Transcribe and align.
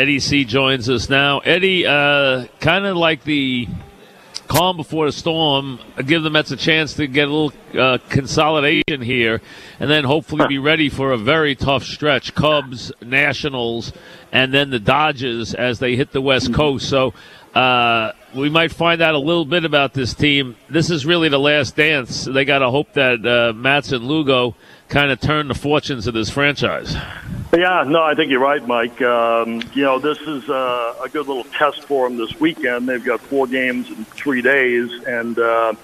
Eddie 0.00 0.18
C 0.18 0.46
joins 0.46 0.88
us 0.88 1.10
now. 1.10 1.40
Eddie, 1.40 1.86
uh, 1.86 2.46
kind 2.58 2.86
of 2.86 2.96
like 2.96 3.22
the 3.24 3.68
calm 4.48 4.78
before 4.78 5.04
the 5.04 5.12
storm, 5.12 5.78
uh, 5.98 6.00
give 6.00 6.22
the 6.22 6.30
Mets 6.30 6.50
a 6.50 6.56
chance 6.56 6.94
to 6.94 7.06
get 7.06 7.28
a 7.28 7.30
little 7.30 7.52
uh, 7.78 7.98
consolidation 8.08 9.02
here, 9.02 9.42
and 9.78 9.90
then 9.90 10.04
hopefully 10.04 10.46
be 10.48 10.56
ready 10.56 10.88
for 10.88 11.12
a 11.12 11.18
very 11.18 11.54
tough 11.54 11.84
stretch. 11.84 12.34
Cubs, 12.34 12.90
Nationals, 13.02 13.92
and 14.32 14.54
then 14.54 14.70
the 14.70 14.78
Dodgers 14.78 15.52
as 15.52 15.80
they 15.80 15.96
hit 15.96 16.12
the 16.12 16.22
West 16.22 16.54
Coast. 16.54 16.88
So 16.88 17.12
uh, 17.54 18.12
we 18.34 18.48
might 18.48 18.72
find 18.72 19.02
out 19.02 19.14
a 19.14 19.18
little 19.18 19.44
bit 19.44 19.66
about 19.66 19.92
this 19.92 20.14
team. 20.14 20.56
This 20.70 20.88
is 20.88 21.04
really 21.04 21.28
the 21.28 21.38
last 21.38 21.76
dance. 21.76 22.24
They 22.24 22.46
got 22.46 22.60
to 22.60 22.70
hope 22.70 22.94
that 22.94 23.26
uh, 23.26 23.52
Matz 23.52 23.92
and 23.92 24.06
Lugo 24.06 24.56
kind 24.90 25.10
of 25.12 25.20
turn 25.20 25.48
the 25.48 25.54
fortunes 25.54 26.06
of 26.06 26.14
this 26.14 26.28
franchise. 26.28 26.94
Yeah, 27.52 27.84
no, 27.86 28.02
I 28.02 28.14
think 28.14 28.30
you're 28.30 28.40
right, 28.40 28.64
Mike. 28.66 29.00
Um, 29.00 29.62
you 29.72 29.82
know, 29.82 29.98
this 29.98 30.18
is 30.20 30.48
uh, 30.48 30.94
a 31.02 31.08
good 31.08 31.26
little 31.26 31.44
test 31.44 31.84
for 31.84 32.08
them 32.08 32.18
this 32.18 32.38
weekend. 32.38 32.88
They've 32.88 33.04
got 33.04 33.20
four 33.20 33.46
games 33.46 33.88
in 33.88 34.04
three 34.04 34.42
days, 34.42 34.90
and 35.04 35.38
uh, 35.38 35.74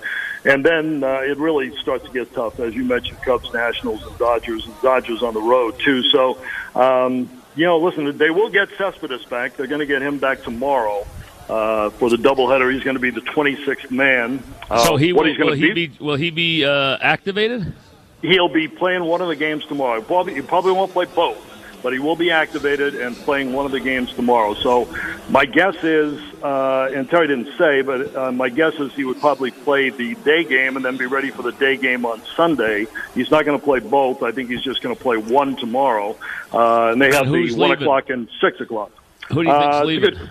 and 0.44 0.64
then 0.64 1.02
uh, 1.02 1.22
it 1.22 1.38
really 1.38 1.74
starts 1.78 2.04
to 2.04 2.12
get 2.12 2.32
tough, 2.34 2.60
as 2.60 2.74
you 2.74 2.84
mentioned, 2.84 3.20
Cubs, 3.22 3.52
Nationals, 3.52 4.04
and 4.06 4.16
Dodgers, 4.18 4.64
and 4.66 4.80
Dodgers 4.80 5.22
on 5.22 5.34
the 5.34 5.42
road 5.42 5.78
too. 5.80 6.02
So, 6.04 6.38
um, 6.76 7.28
you 7.56 7.64
know, 7.64 7.78
listen, 7.78 8.16
they 8.16 8.30
will 8.30 8.50
get 8.50 8.68
Cespedes 8.78 9.24
back. 9.24 9.56
They're 9.56 9.66
going 9.66 9.80
to 9.80 9.86
get 9.86 10.02
him 10.02 10.18
back 10.18 10.42
tomorrow. 10.42 11.06
Uh, 11.48 11.90
for 11.90 12.10
the 12.10 12.16
doubleheader, 12.16 12.72
he's 12.74 12.82
going 12.82 12.96
to 12.96 13.00
be 13.00 13.10
the 13.10 13.20
26th 13.20 13.88
man. 13.92 14.42
Uh, 14.68 14.84
so 14.84 14.96
he 14.96 15.12
will, 15.12 15.22
will 15.38 15.52
he 15.52 15.72
be, 15.72 15.86
be 15.86 16.04
will 16.04 16.16
he 16.16 16.30
be 16.30 16.64
uh, 16.64 16.98
activated? 17.00 17.72
He'll 18.22 18.48
be 18.48 18.68
playing 18.68 19.04
one 19.04 19.20
of 19.20 19.28
the 19.28 19.36
games 19.36 19.64
tomorrow. 19.66 20.00
Probably, 20.00 20.34
he 20.34 20.42
probably 20.42 20.72
won't 20.72 20.92
play 20.92 21.04
both 21.04 21.46
but 21.86 21.92
he 21.92 22.00
will 22.00 22.16
be 22.16 22.32
activated 22.32 22.96
and 22.96 23.14
playing 23.14 23.52
one 23.52 23.64
of 23.64 23.70
the 23.70 23.78
games 23.78 24.12
tomorrow. 24.12 24.54
So 24.54 24.88
my 25.28 25.44
guess 25.44 25.76
is, 25.84 26.20
uh, 26.42 26.90
and 26.92 27.08
Terry 27.08 27.28
didn't 27.28 27.56
say, 27.56 27.82
but 27.82 28.16
uh, 28.16 28.32
my 28.32 28.48
guess 28.48 28.74
is 28.74 28.92
he 28.94 29.04
would 29.04 29.20
probably 29.20 29.52
play 29.52 29.90
the 29.90 30.16
day 30.16 30.42
game 30.42 30.74
and 30.74 30.84
then 30.84 30.96
be 30.96 31.06
ready 31.06 31.30
for 31.30 31.42
the 31.42 31.52
day 31.52 31.76
game 31.76 32.04
on 32.04 32.22
Sunday. 32.34 32.88
He's 33.14 33.30
not 33.30 33.44
going 33.44 33.56
to 33.56 33.64
play 33.64 33.78
both. 33.78 34.24
I 34.24 34.32
think 34.32 34.50
he's 34.50 34.62
just 34.62 34.82
going 34.82 34.96
to 34.96 35.00
play 35.00 35.16
one 35.16 35.54
tomorrow. 35.54 36.16
Uh, 36.52 36.90
and 36.90 37.00
they 37.00 37.14
have 37.14 37.30
the 37.30 37.54
one 37.54 37.70
o'clock 37.70 38.10
and 38.10 38.28
six 38.40 38.60
o'clock. 38.60 38.90
Who 39.28 39.44
do 39.44 39.48
you 39.48 39.56
think's 39.56 39.76
uh, 39.76 39.84
leaving? 39.84 40.10
Good, 40.10 40.30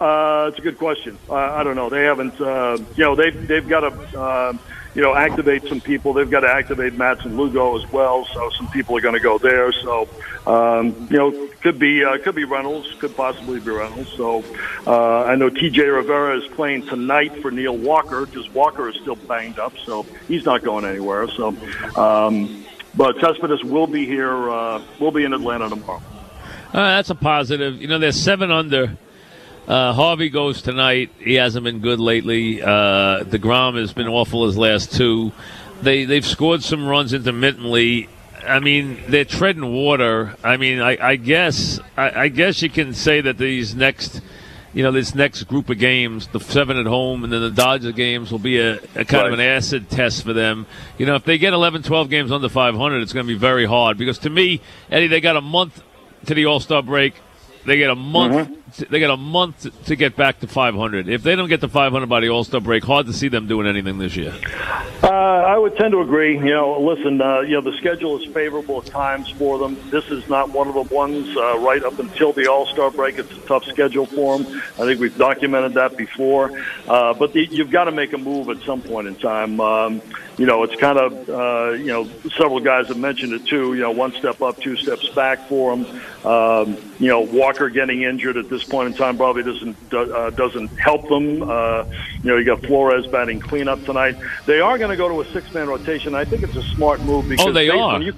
uh, 0.00 0.50
it's 0.50 0.58
a 0.58 0.62
good 0.62 0.76
question. 0.76 1.16
Uh, 1.30 1.34
I 1.34 1.62
don't 1.62 1.76
know. 1.76 1.88
They 1.88 2.04
haven't. 2.04 2.38
Uh, 2.38 2.76
you 2.96 3.04
know, 3.04 3.14
they've 3.14 3.48
they've 3.48 3.66
got 3.66 3.84
a. 3.84 4.18
Uh, 4.18 4.52
you 4.94 5.02
know, 5.02 5.14
activate 5.14 5.66
some 5.66 5.80
people. 5.80 6.12
They've 6.12 6.30
got 6.30 6.40
to 6.40 6.48
activate 6.48 6.94
Matz 6.94 7.24
and 7.24 7.36
Lugo 7.36 7.76
as 7.76 7.90
well, 7.90 8.24
so 8.26 8.50
some 8.50 8.68
people 8.68 8.96
are 8.96 9.00
going 9.00 9.14
to 9.14 9.20
go 9.20 9.38
there. 9.38 9.72
So, 9.72 10.08
um, 10.46 11.08
you 11.10 11.16
know, 11.16 11.48
could 11.62 11.78
be 11.78 12.04
uh, 12.04 12.18
could 12.18 12.34
be 12.34 12.44
Reynolds, 12.44 12.94
could 13.00 13.16
possibly 13.16 13.58
be 13.58 13.70
Reynolds. 13.70 14.12
So, 14.12 14.44
uh, 14.86 15.24
I 15.24 15.34
know 15.34 15.50
T.J. 15.50 15.82
Rivera 15.82 16.38
is 16.38 16.46
playing 16.52 16.86
tonight 16.86 17.36
for 17.42 17.50
Neil 17.50 17.76
Walker 17.76 18.26
because 18.26 18.48
Walker 18.50 18.88
is 18.88 18.96
still 18.96 19.16
banged 19.16 19.58
up, 19.58 19.76
so 19.84 20.06
he's 20.28 20.44
not 20.44 20.62
going 20.62 20.84
anywhere. 20.84 21.28
So, 21.28 21.56
um, 21.96 22.64
but 22.94 23.18
Cespedes 23.20 23.64
will 23.64 23.88
be 23.88 24.06
here. 24.06 24.50
Uh, 24.50 24.82
will 25.00 25.12
be 25.12 25.24
in 25.24 25.32
Atlanta 25.32 25.68
tomorrow. 25.68 26.02
Uh, 26.72 26.96
that's 26.96 27.10
a 27.10 27.14
positive. 27.14 27.80
You 27.80 27.88
know, 27.88 27.98
they're 27.98 28.12
seven 28.12 28.50
under 28.50 28.96
uh, 29.66 29.92
Harvey 29.94 30.28
goes 30.28 30.60
tonight. 30.60 31.10
He 31.18 31.34
hasn't 31.34 31.64
been 31.64 31.80
good 31.80 32.00
lately. 32.00 32.60
Uh, 32.60 33.24
Degrom 33.24 33.78
has 33.78 33.92
been 33.92 34.08
awful 34.08 34.46
his 34.46 34.58
last 34.58 34.92
two. 34.92 35.32
They 35.80 36.04
they've 36.04 36.24
scored 36.24 36.62
some 36.62 36.86
runs 36.86 37.12
intermittently. 37.12 38.08
I 38.46 38.60
mean, 38.60 38.98
they're 39.08 39.24
treading 39.24 39.72
water. 39.72 40.36
I 40.44 40.58
mean, 40.58 40.80
I, 40.80 40.98
I 41.00 41.16
guess 41.16 41.80
I, 41.96 42.24
I, 42.24 42.28
guess 42.28 42.60
you 42.60 42.68
can 42.68 42.92
say 42.92 43.22
that 43.22 43.38
these 43.38 43.74
next, 43.74 44.20
you 44.74 44.82
know, 44.82 44.92
this 44.92 45.14
next 45.14 45.44
group 45.44 45.70
of 45.70 45.78
games, 45.78 46.26
the 46.26 46.40
seven 46.40 46.76
at 46.76 46.84
home 46.84 47.24
and 47.24 47.32
then 47.32 47.40
the 47.40 47.50
Dodger 47.50 47.92
games, 47.92 48.30
will 48.30 48.38
be 48.38 48.58
a, 48.58 48.74
a 48.74 49.04
kind 49.06 49.12
right. 49.12 49.26
of 49.28 49.32
an 49.32 49.40
acid 49.40 49.88
test 49.88 50.24
for 50.24 50.34
them. 50.34 50.66
You 50.98 51.06
know, 51.06 51.14
if 51.14 51.24
they 51.24 51.38
get 51.38 51.54
11, 51.54 51.84
12 51.84 52.10
games 52.10 52.30
under 52.30 52.50
500, 52.50 53.00
it's 53.00 53.14
going 53.14 53.26
to 53.26 53.32
be 53.32 53.38
very 53.38 53.64
hard 53.64 53.96
because 53.96 54.18
to 54.20 54.30
me, 54.30 54.60
Eddie, 54.90 55.06
they 55.06 55.22
got 55.22 55.36
a 55.36 55.40
month 55.40 55.82
to 56.26 56.34
the 56.34 56.44
All 56.44 56.60
Star 56.60 56.82
break. 56.82 57.14
They 57.66 57.76
get 57.76 57.90
a 57.90 57.94
month. 57.94 58.34
Mm-hmm 58.34 58.64
they 58.90 59.00
got 59.00 59.12
a 59.12 59.16
month 59.16 59.84
to 59.86 59.96
get 59.96 60.16
back 60.16 60.40
to 60.40 60.48
500. 60.48 61.08
If 61.08 61.22
they 61.22 61.36
don't 61.36 61.48
get 61.48 61.60
to 61.60 61.68
500 61.68 62.08
by 62.08 62.20
the 62.20 62.28
All 62.28 62.44
Star 62.44 62.60
break, 62.60 62.84
hard 62.84 63.06
to 63.06 63.12
see 63.12 63.28
them 63.28 63.46
doing 63.46 63.66
anything 63.66 63.98
this 63.98 64.16
year. 64.16 64.34
Uh, 65.02 65.08
I 65.08 65.56
would 65.56 65.76
tend 65.76 65.92
to 65.92 66.00
agree. 66.00 66.36
You 66.36 66.44
know, 66.44 66.80
listen, 66.80 67.20
uh, 67.20 67.40
you 67.40 67.52
know, 67.52 67.60
the 67.60 67.76
schedule 67.76 68.18
is 68.18 68.26
favorable 68.32 68.80
at 68.80 68.86
times 68.86 69.30
for 69.30 69.58
them. 69.58 69.78
This 69.90 70.06
is 70.10 70.28
not 70.28 70.50
one 70.50 70.68
of 70.68 70.74
the 70.74 70.94
ones 70.94 71.36
uh, 71.36 71.58
right 71.58 71.82
up 71.84 71.98
until 71.98 72.32
the 72.32 72.50
All 72.50 72.66
Star 72.66 72.90
break. 72.90 73.18
It's 73.18 73.30
a 73.30 73.40
tough 73.40 73.64
schedule 73.64 74.06
for 74.06 74.38
them. 74.38 74.62
I 74.78 74.86
think 74.86 75.00
we've 75.00 75.16
documented 75.16 75.74
that 75.74 75.96
before. 75.96 76.50
Uh, 76.88 77.14
but 77.14 77.32
the, 77.32 77.44
you've 77.44 77.70
got 77.70 77.84
to 77.84 77.92
make 77.92 78.12
a 78.12 78.18
move 78.18 78.48
at 78.48 78.60
some 78.62 78.82
point 78.82 79.06
in 79.06 79.14
time. 79.14 79.60
Um, 79.60 80.02
you 80.36 80.46
know, 80.46 80.64
it's 80.64 80.74
kind 80.76 80.98
of, 80.98 81.28
uh, 81.28 81.72
you 81.72 81.86
know, 81.86 82.08
several 82.36 82.60
guys 82.60 82.88
have 82.88 82.98
mentioned 82.98 83.32
it 83.32 83.46
too. 83.46 83.74
You 83.74 83.82
know, 83.82 83.92
one 83.92 84.12
step 84.12 84.42
up, 84.42 84.60
two 84.60 84.76
steps 84.76 85.08
back 85.10 85.48
for 85.48 85.76
them. 85.76 86.00
Um, 86.24 86.76
you 86.98 87.08
know, 87.08 87.20
Walker 87.20 87.68
getting 87.68 88.02
injured 88.02 88.36
at 88.36 88.48
this 88.48 88.64
point 88.64 88.88
in 88.88 88.94
time 88.94 89.16
probably 89.16 89.44
doesn't 89.44 89.94
uh, 89.94 90.30
doesn't 90.30 90.68
help 90.68 91.08
them. 91.08 91.42
Uh, 91.42 91.84
you 92.22 92.30
know, 92.30 92.36
you 92.36 92.44
got 92.44 92.64
Flores 92.64 93.06
batting 93.06 93.40
cleanup 93.40 93.84
tonight. 93.84 94.16
They 94.46 94.60
are 94.60 94.76
going 94.78 94.90
to 94.90 94.96
go 94.96 95.08
to 95.08 95.20
a 95.20 95.32
six 95.32 95.52
man 95.54 95.68
rotation. 95.68 96.14
I 96.14 96.24
think 96.24 96.42
it's 96.42 96.56
a 96.56 96.62
smart 96.74 97.00
move 97.02 97.28
because 97.28 97.46
oh, 97.46 97.52
they 97.52 97.68
are. 97.70 98.02
You, 98.02 98.14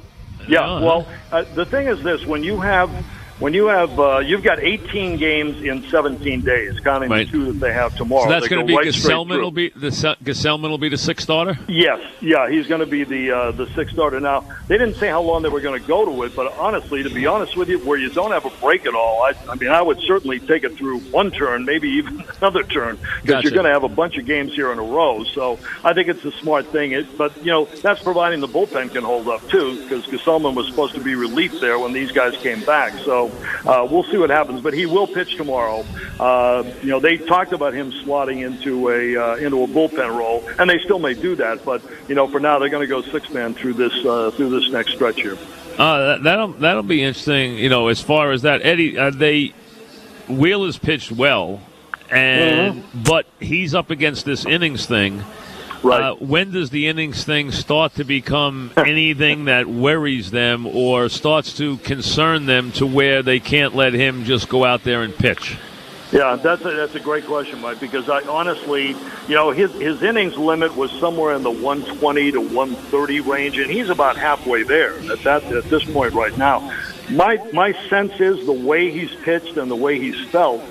yeah. 0.48 0.81
Well, 0.81 1.06
uh, 1.33 1.44
the 1.54 1.66
thing 1.66 1.87
is 1.87 2.03
this: 2.03 2.25
when 2.25 2.43
you 2.43 2.60
have 2.60 2.91
when 3.38 3.52
you 3.52 3.66
have 3.66 3.98
uh, 4.00 4.19
you've 4.19 4.42
got 4.42 4.60
18 4.60 5.19
games 5.19 5.62
in 5.62 5.82
17 5.88 6.41
days, 6.41 6.80
counting 6.80 7.10
right. 7.10 7.26
the 7.26 7.32
two 7.32 7.52
that 7.52 7.60
they 7.60 7.72
have 7.72 7.94
tomorrow. 7.97 8.24
So 8.24 8.30
that's 8.30 8.48
going 8.48 8.60
to 8.60 8.66
be 8.66 8.76
right 8.76 8.86
will 8.86 9.50
be 9.50 9.69
the 9.70 9.88
Gsellman 9.88 10.70
will 10.70 10.78
be 10.78 10.88
the 10.88 10.98
sixth 10.98 11.24
starter. 11.24 11.58
Yes, 11.69 12.00
yeah, 12.20 12.48
he's 12.48 12.66
going 12.66 12.80
to 12.80 12.86
be 12.86 13.04
the 13.04 13.30
uh, 13.30 13.50
the 13.52 13.66
sixth 13.74 13.92
starter. 13.94 14.20
Now 14.20 14.44
they 14.69 14.78
didn't 14.78 14.97
say 14.97 15.08
how 15.08 15.20
long 15.20 15.42
they 15.42 15.48
were 15.48 15.60
going 15.60 15.80
to 15.80 15.86
go 15.86 16.04
to 16.06 16.22
it, 16.22 16.34
but 16.34 16.52
honestly, 16.56 17.02
to 17.02 17.10
be 17.10 17.26
honest 17.26 17.56
with 17.56 17.69
you, 17.69 17.78
where 17.80 17.98
you 17.98 18.08
don't 18.10 18.32
have 18.32 18.47
a 18.47 18.50
break 18.60 18.86
at 18.86 18.94
all, 18.94 19.22
I, 19.22 19.34
I 19.48 19.54
mean, 19.56 19.70
I 19.70 19.82
would 19.82 20.00
certainly 20.00 20.41
take 20.41 20.64
it 20.64 20.76
through 20.76 21.00
one 21.00 21.30
turn, 21.30 21.64
maybe 21.64 21.88
even 21.91 22.24
another 22.41 22.62
turn, 22.62 22.97
because 22.97 23.22
gotcha. 23.24 23.42
you're 23.42 23.53
going 23.54 23.66
to 23.66 23.72
have 23.72 23.84
a 23.84 23.88
bunch 23.88 24.16
of 24.16 24.24
games 24.24 24.54
here 24.54 24.72
in 24.72 24.78
a 24.78 24.82
row. 24.82 25.24
So 25.24 25.58
I 25.84 25.92
think 25.92 26.08
it's 26.08 26.24
a 26.24 26.32
smart 26.32 26.66
thing. 26.68 26.92
It, 26.92 27.18
but 27.18 27.36
you 27.38 27.50
know, 27.53 27.66
that's 27.66 28.03
providing 28.03 28.41
the 28.41 28.48
bullpen 28.48 28.92
can 28.92 29.04
hold 29.04 29.28
up 29.28 29.47
too, 29.48 29.82
because 29.82 30.06
Gsellman 30.06 30.54
was 30.54 30.66
supposed 30.68 30.94
to 30.94 31.00
be 31.00 31.14
relief 31.14 31.60
there 31.60 31.78
when 31.78 31.92
these 31.92 32.12
guys 32.12 32.34
came 32.38 32.64
back. 32.64 32.94
So 33.04 33.25
uh, 33.66 33.87
we'll 33.91 34.04
see 34.04 34.16
what 34.16 34.31
happens. 34.31 34.60
But 34.60 34.75
he 34.75 34.87
will 34.87 35.06
pitch 35.06 35.37
tomorrow. 35.37 35.84
Uh, 36.19 36.64
you 36.82 36.88
know, 36.88 37.00
they 37.00 37.16
talked 37.16 37.53
about 37.53 37.75
him 37.75 37.92
slotting 37.92 38.44
into 38.44 38.88
a 38.91 39.16
uh, 39.16 39.37
into 39.37 39.62
a 39.62 39.66
bullpen 39.66 40.16
role, 40.16 40.48
and 40.59 40.69
they 40.69 40.78
still 40.78 40.98
may 40.98 41.14
do 41.14 41.36
that. 41.36 41.65
But 41.65 41.82
you 42.09 42.15
know, 42.15 42.26
for 42.26 42.41
now, 42.41 42.59
they're 42.59 42.69
going 42.69 42.86
to 42.86 42.88
go 42.88 43.03
six 43.03 43.31
man 43.31 43.54
through 43.54 43.75
this 43.75 43.92
uh, 44.04 44.31
through 44.32 44.59
this 44.59 44.70
next 44.70 44.94
stretch 44.94 45.20
here. 45.20 45.36
Uh, 45.78 46.19
that'll 46.19 46.53
that'll 46.54 46.82
be 46.82 47.03
interesting. 47.03 47.59
You 47.59 47.69
know, 47.69 47.88
as 47.88 48.00
far 48.00 48.32
as 48.32 48.42
that, 48.42 48.65
Eddie, 48.65 48.98
uh, 48.98 49.10
they 49.10 49.53
Wheeler's 50.28 50.78
pitched 50.78 51.12
well, 51.12 51.60
and 52.10 52.82
mm-hmm. 52.82 53.03
but 53.03 53.26
he's 53.41 53.75
up 53.75 53.91
against 53.91 54.25
this 54.25 54.47
innings 54.47 54.86
thing. 54.86 55.22
Right. 55.82 56.03
Uh, 56.03 56.14
when 56.14 56.50
does 56.53 56.70
the 56.70 56.88
innings 56.88 57.25
thing 57.25 57.53
start 57.53 57.94
to 57.94 58.04
become 58.04 58.72
anything 58.76 59.47
that 59.47 59.66
worries 59.66 60.31
them 60.31 60.66
or 60.66 61.09
starts 61.09 61.56
to 61.59 61.78
concern 61.78 62.47
them 62.47 62.72
to 62.72 62.87
where 62.87 63.22
they 63.22 63.41
can't 63.41 63.75
let 63.75 63.92
him 63.92 64.25
just 64.25 64.48
go 64.48 64.65
out 64.65 64.84
there 64.84 65.03
and 65.03 65.15
pitch? 65.15 65.56
Yeah, 66.12 66.36
that's 66.36 66.65
a, 66.65 66.70
that's 66.70 66.94
a 66.94 67.00
great 67.00 67.26
question, 67.26 67.60
Mike. 67.60 67.81
Because 67.81 68.09
I 68.09 68.22
honestly, 68.22 68.88
you 69.28 69.34
know, 69.34 69.50
his 69.50 69.72
his 69.72 70.03
innings 70.03 70.36
limit 70.36 70.76
was 70.76 70.92
somewhere 70.92 71.34
in 71.34 71.42
the 71.42 71.50
120 71.50 72.32
to 72.32 72.41
130 72.41 73.20
range, 73.20 73.59
and 73.59 73.70
he's 73.70 73.91
about 73.91 74.16
halfway 74.16 74.62
there 74.62 74.97
at 75.10 75.22
that 75.25 75.42
at 75.44 75.65
this 75.65 75.84
point 75.84 76.15
right 76.15 76.36
now. 76.38 76.72
My 77.10 77.36
my 77.53 77.72
sense 77.88 78.20
is 78.20 78.47
the 78.47 78.53
way 78.53 78.91
he's 78.92 79.15
pitched 79.16 79.56
and 79.56 79.69
the 79.69 79.76
way 79.76 79.98
he's 79.98 80.20
felt 80.28 80.62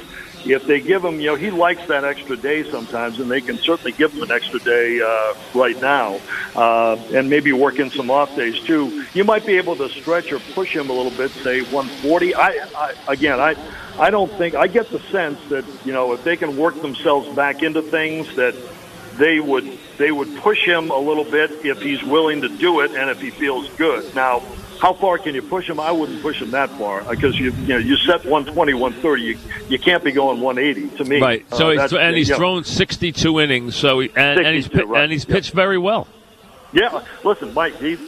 if 0.46 0.68
they 0.68 0.80
give 0.80 1.04
him, 1.04 1.20
you 1.20 1.28
know, 1.28 1.36
he 1.36 1.50
likes 1.50 1.82
that 1.88 2.06
extra 2.06 2.38
day 2.38 2.64
sometimes, 2.72 3.20
and 3.20 3.30
they 3.30 3.42
can 3.42 3.60
certainly 3.66 3.92
give 3.98 4.12
him 4.12 4.22
an 4.22 4.32
extra 4.32 4.60
day 4.60 5.00
uh, 5.02 5.60
right 5.60 5.80
now, 5.82 6.22
uh, 6.56 7.18
and 7.18 7.30
maybe 7.30 7.52
work 7.52 7.80
in 7.80 7.90
some 7.92 8.12
off 8.12 8.36
days 8.36 8.54
too. 8.68 9.06
You 9.14 9.24
might 9.24 9.46
be 9.46 9.58
able 9.58 9.76
to 9.78 9.90
stretch 10.02 10.32
or 10.32 10.40
push 10.40 10.70
him 10.74 10.90
a 10.90 10.94
little 10.94 11.12
bit, 11.12 11.32
say 11.44 11.62
140. 11.62 12.36
I, 12.36 12.48
I 12.76 13.14
again, 13.14 13.40
I, 13.40 13.56
I 13.98 14.12
don't 14.12 14.32
think 14.38 14.56
I 14.56 14.68
get 14.68 14.92
the 14.92 15.00
sense 15.12 15.40
that 15.50 15.66
you 15.84 15.94
know 15.94 16.14
if 16.14 16.24
they 16.24 16.38
can 16.38 16.56
work 16.58 16.80
themselves 16.82 17.36
back 17.36 17.64
into 17.64 17.82
things 17.82 18.28
that 18.36 18.54
they 19.18 19.40
would 19.40 19.66
they 19.98 20.12
would 20.12 20.36
push 20.44 20.60
him 20.66 20.92
a 20.92 21.00
little 21.00 21.24
bit 21.24 21.66
if 21.66 21.82
he's 21.82 22.04
willing 22.04 22.42
to 22.42 22.50
do 22.50 22.82
it 22.82 22.92
and 22.92 23.10
if 23.10 23.20
he 23.20 23.32
feels 23.32 23.70
good. 23.78 24.14
Now 24.14 24.42
how 24.80 24.94
far 24.94 25.18
can 25.18 25.36
you 25.36 25.42
push 25.42 25.70
him? 25.70 25.80
I 25.80 25.92
wouldn't 25.92 26.22
push 26.22 26.42
him 26.42 26.52
that 26.52 26.70
far 26.72 27.04
because 27.04 27.38
you 27.40 27.52
you 27.52 27.68
know 27.68 27.78
you 27.78 27.96
set 27.98 28.26
120, 28.26 28.74
130. 28.74 29.22
You, 29.24 29.38
you 29.70 29.80
can't 29.80 30.04
be 30.04 30.12
going 30.12 30.42
180 30.42 30.98
to 30.98 31.04
me. 31.06 31.22
Right. 31.22 31.46
So 31.56 31.70
uh, 31.70 31.82
he's 31.82 31.94
and 31.94 32.16
he's 32.16 32.36
thrown 32.36 32.64
62 32.64 33.40
innings. 33.40 33.76
So 33.76 34.00
he, 34.00 34.12
and, 34.16 34.40
and 34.40 34.56
he's 34.56 34.74
right. 34.74 35.04
and 35.04 35.12
he's 35.12 35.26
pitched 35.26 35.50
yep. 35.50 35.56
very 35.56 35.78
well. 35.78 36.08
Yeah, 36.76 37.02
listen, 37.24 37.54
Mike. 37.54 37.78
He's 37.80 38.00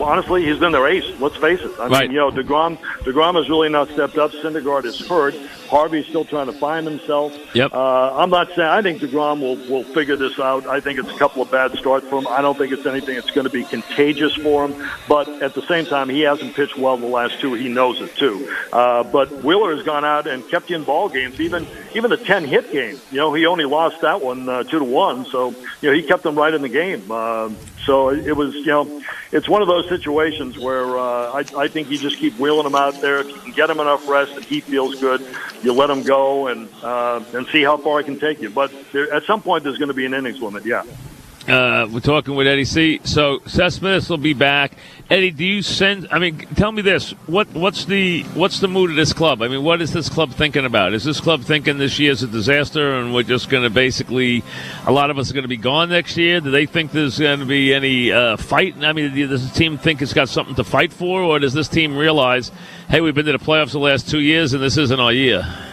honestly 0.00 0.44
he's 0.44 0.58
been 0.58 0.72
their 0.72 0.88
ace. 0.88 1.04
Let's 1.20 1.36
face 1.36 1.60
it. 1.60 1.70
I 1.78 1.86
Right. 1.86 2.02
mean, 2.02 2.10
you 2.10 2.18
know, 2.18 2.30
Degrom 2.32 2.76
Degrom 3.04 3.36
has 3.36 3.48
really 3.48 3.68
not 3.68 3.88
stepped 3.90 4.18
up. 4.18 4.32
Syndergaard 4.32 4.84
is 4.84 4.98
hurt. 5.06 5.34
Harvey's 5.68 6.06
still 6.08 6.24
trying 6.24 6.46
to 6.46 6.52
find 6.52 6.84
himself. 6.84 7.32
Yep. 7.54 7.72
Uh, 7.72 8.16
I'm 8.16 8.30
not 8.30 8.48
saying 8.56 8.68
I 8.68 8.82
think 8.82 9.00
Degrom 9.00 9.40
will 9.40 9.54
will 9.68 9.84
figure 9.84 10.16
this 10.16 10.40
out. 10.40 10.66
I 10.66 10.80
think 10.80 10.98
it's 10.98 11.08
a 11.08 11.16
couple 11.18 11.40
of 11.40 11.52
bad 11.52 11.78
starts 11.78 12.04
for 12.08 12.18
him. 12.18 12.26
I 12.28 12.42
don't 12.42 12.58
think 12.58 12.72
it's 12.72 12.84
anything 12.84 13.14
that's 13.14 13.30
going 13.30 13.44
to 13.46 13.52
be 13.52 13.62
contagious 13.62 14.34
for 14.34 14.66
him. 14.66 14.74
But 15.06 15.28
at 15.40 15.54
the 15.54 15.62
same 15.62 15.86
time, 15.86 16.08
he 16.08 16.22
hasn't 16.22 16.54
pitched 16.56 16.76
well 16.76 16.96
the 16.96 17.06
last 17.06 17.38
two. 17.40 17.54
He 17.54 17.68
knows 17.68 18.00
it 18.00 18.16
too. 18.16 18.52
Uh, 18.72 19.04
but 19.04 19.30
Wheeler 19.44 19.76
has 19.76 19.84
gone 19.84 20.04
out 20.04 20.26
and 20.26 20.46
kept 20.48 20.68
you 20.68 20.74
in 20.76 20.82
ball 20.82 21.08
games. 21.08 21.38
Even 21.40 21.64
even 21.94 22.10
the 22.10 22.16
10 22.16 22.44
hit 22.44 22.72
game. 22.72 22.98
You 23.12 23.18
know, 23.18 23.32
he 23.34 23.46
only 23.46 23.66
lost 23.66 24.00
that 24.00 24.20
one 24.20 24.48
uh, 24.48 24.64
two 24.64 24.80
to 24.80 24.84
one. 24.84 25.26
So 25.26 25.50
you 25.80 25.90
know 25.90 25.92
he 25.92 26.02
kept 26.02 26.24
them 26.24 26.34
right 26.34 26.52
in 26.52 26.62
the 26.62 26.68
game. 26.68 27.04
Uh, 27.08 27.50
so 27.86 28.10
it 28.10 28.36
was, 28.36 28.54
you 28.54 28.66
know, 28.66 29.02
it's 29.32 29.48
one 29.48 29.62
of 29.62 29.68
those 29.68 29.88
situations 29.88 30.58
where 30.58 30.98
uh, 30.98 31.32
I, 31.32 31.44
I 31.56 31.68
think 31.68 31.90
you 31.90 31.98
just 31.98 32.18
keep 32.18 32.38
wheeling 32.38 32.66
him 32.66 32.74
out 32.74 33.00
there. 33.00 33.20
If 33.20 33.28
you 33.28 33.34
can 33.34 33.52
get 33.52 33.70
him 33.70 33.80
enough 33.80 34.08
rest 34.08 34.32
and 34.32 34.44
he 34.44 34.60
feels 34.60 34.94
good, 34.96 35.26
you 35.62 35.72
let 35.72 35.90
him 35.90 36.02
go 36.02 36.48
and 36.48 36.68
uh, 36.82 37.22
and 37.32 37.46
see 37.48 37.62
how 37.62 37.76
far 37.76 38.00
it 38.00 38.04
can 38.04 38.18
take 38.18 38.40
you. 38.40 38.50
But 38.50 38.72
there, 38.92 39.12
at 39.12 39.24
some 39.24 39.42
point, 39.42 39.64
there's 39.64 39.78
going 39.78 39.88
to 39.88 39.94
be 39.94 40.06
an 40.06 40.14
innings 40.14 40.40
limit. 40.40 40.66
Yeah. 40.66 40.84
Uh, 41.48 41.88
we're 41.90 42.00
talking 42.00 42.34
with 42.34 42.46
Eddie 42.46 42.66
C. 42.66 43.00
So 43.04 43.40
Cespedes 43.46 44.10
will 44.10 44.18
be 44.18 44.34
back. 44.34 44.72
Eddie, 45.08 45.30
do 45.30 45.44
you 45.44 45.62
send? 45.62 46.06
I 46.10 46.18
mean, 46.18 46.38
tell 46.54 46.70
me 46.70 46.82
this: 46.82 47.12
what 47.26 47.48
what's 47.48 47.86
the 47.86 48.22
what's 48.34 48.60
the 48.60 48.68
mood 48.68 48.90
of 48.90 48.96
this 48.96 49.14
club? 49.14 49.40
I 49.40 49.48
mean, 49.48 49.64
what 49.64 49.80
is 49.80 49.92
this 49.92 50.10
club 50.10 50.32
thinking 50.32 50.66
about? 50.66 50.92
Is 50.92 51.02
this 51.02 51.18
club 51.18 51.42
thinking 51.42 51.78
this 51.78 51.98
year's 51.98 52.22
a 52.22 52.26
disaster 52.26 52.94
and 52.94 53.14
we're 53.14 53.22
just 53.22 53.48
going 53.48 53.62
to 53.62 53.70
basically, 53.70 54.44
a 54.86 54.92
lot 54.92 55.10
of 55.10 55.18
us 55.18 55.30
are 55.30 55.34
going 55.34 55.42
to 55.44 55.48
be 55.48 55.56
gone 55.56 55.88
next 55.88 56.16
year? 56.16 56.40
Do 56.40 56.50
they 56.50 56.66
think 56.66 56.92
there's 56.92 57.18
going 57.18 57.40
to 57.40 57.46
be 57.46 57.72
any 57.72 58.12
uh, 58.12 58.36
fight? 58.36 58.76
I 58.84 58.92
mean, 58.92 59.14
does 59.28 59.50
the 59.50 59.58
team 59.58 59.78
think 59.78 60.02
it's 60.02 60.12
got 60.12 60.28
something 60.28 60.54
to 60.56 60.64
fight 60.64 60.92
for, 60.92 61.22
or 61.22 61.38
does 61.38 61.54
this 61.54 61.68
team 61.68 61.96
realize, 61.96 62.52
hey, 62.90 63.00
we've 63.00 63.14
been 63.14 63.26
to 63.26 63.32
the 63.32 63.38
playoffs 63.38 63.72
the 63.72 63.78
last 63.78 64.10
two 64.10 64.20
years 64.20 64.52
and 64.52 64.62
this 64.62 64.76
isn't 64.76 65.00
our 65.00 65.12
year? 65.12 65.69